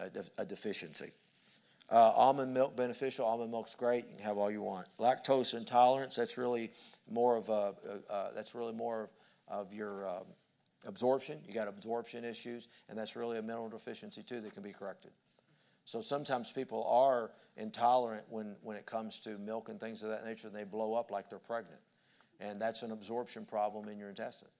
[0.00, 1.12] a, a deficiency.
[1.90, 3.26] Uh, almond milk beneficial.
[3.26, 4.06] Almond milk's great.
[4.08, 4.86] You can have all you want.
[4.98, 6.16] Lactose intolerance.
[6.16, 6.70] That's really
[7.10, 7.52] more of a.
[7.52, 7.74] Uh,
[8.10, 9.10] uh, that's really more
[9.48, 10.24] of, of your um,
[10.86, 11.38] absorption.
[11.46, 15.12] You got absorption issues, and that's really a mineral deficiency too that can be corrected.
[15.88, 20.22] So sometimes people are intolerant when, when it comes to milk and things of that
[20.22, 21.80] nature, and they blow up like they're pregnant.
[22.40, 24.50] And that's an absorption problem in your intestine.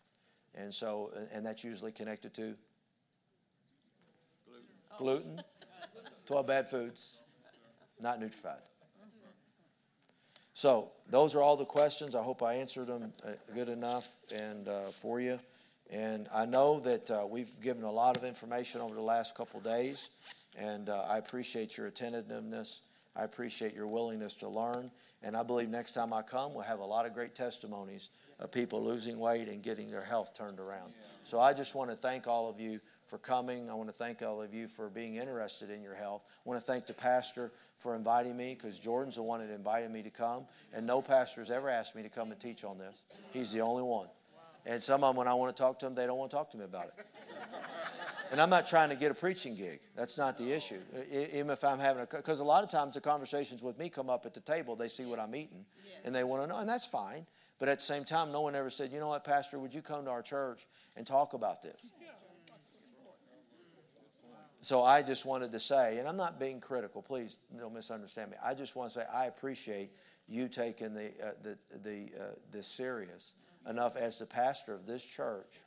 [0.54, 2.54] And so, and that's usually connected to
[4.96, 5.42] gluten, gluten
[6.26, 7.18] 12 bad foods,
[8.00, 8.64] not Nutrified.
[10.54, 12.14] So those are all the questions.
[12.14, 15.38] I hope I answered them uh, good enough and uh, for you.
[15.90, 19.60] And I know that uh, we've given a lot of information over the last couple
[19.60, 20.08] days.
[20.56, 22.80] And uh, I appreciate your attentiveness.
[23.14, 24.90] I appreciate your willingness to learn.
[25.22, 28.52] And I believe next time I come, we'll have a lot of great testimonies of
[28.52, 30.92] people losing weight and getting their health turned around.
[31.24, 33.68] So I just want to thank all of you for coming.
[33.68, 36.24] I want to thank all of you for being interested in your health.
[36.28, 39.90] I want to thank the pastor for inviting me because Jordan's the one that invited
[39.90, 40.44] me to come.
[40.72, 43.02] And no pastor has ever asked me to come and teach on this.
[43.32, 44.08] He's the only one.
[44.66, 46.36] And some of them, when I want to talk to them, they don't want to
[46.36, 47.06] talk to me about it.
[48.30, 49.80] And I'm not trying to get a preaching gig.
[49.96, 50.80] That's not the issue.
[51.10, 54.10] Even if I'm having a, because a lot of times the conversations with me come
[54.10, 55.96] up at the table, they see what I'm eating yes.
[56.04, 57.26] and they want to know, and that's fine.
[57.58, 59.82] But at the same time, no one ever said, you know what, Pastor, would you
[59.82, 60.66] come to our church
[60.96, 61.88] and talk about this?
[64.60, 68.36] So I just wanted to say, and I'm not being critical, please don't misunderstand me.
[68.44, 69.92] I just want to say I appreciate
[70.26, 73.34] you taking the, uh, the, the, uh, this serious
[73.68, 75.62] enough as the pastor of this church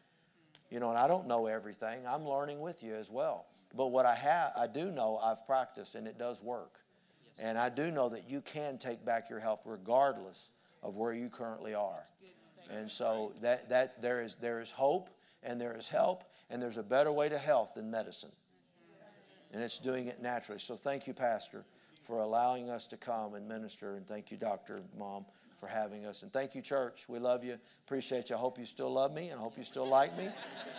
[0.71, 1.99] you know, and I don't know everything.
[2.07, 3.45] I'm learning with you as well.
[3.75, 6.79] But what I have, I do know I've practiced and it does work.
[7.39, 10.49] And I do know that you can take back your health regardless
[10.81, 12.03] of where you currently are.
[12.69, 15.09] And so that, that there is there is hope
[15.43, 18.31] and there is help and there's a better way to health than medicine.
[19.53, 20.59] And it's doing it naturally.
[20.59, 21.65] So thank you, Pastor,
[22.03, 23.95] for allowing us to come and minister.
[23.95, 25.25] And thank you, Doctor, Mom,
[25.61, 26.23] for having us.
[26.23, 27.05] And thank you, church.
[27.07, 27.57] We love you.
[27.85, 28.35] Appreciate you.
[28.35, 30.27] I hope you still love me and I hope you still like me.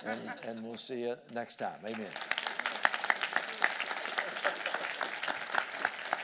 [0.04, 1.78] And, and we'll see you next time.
[1.86, 2.41] Amen.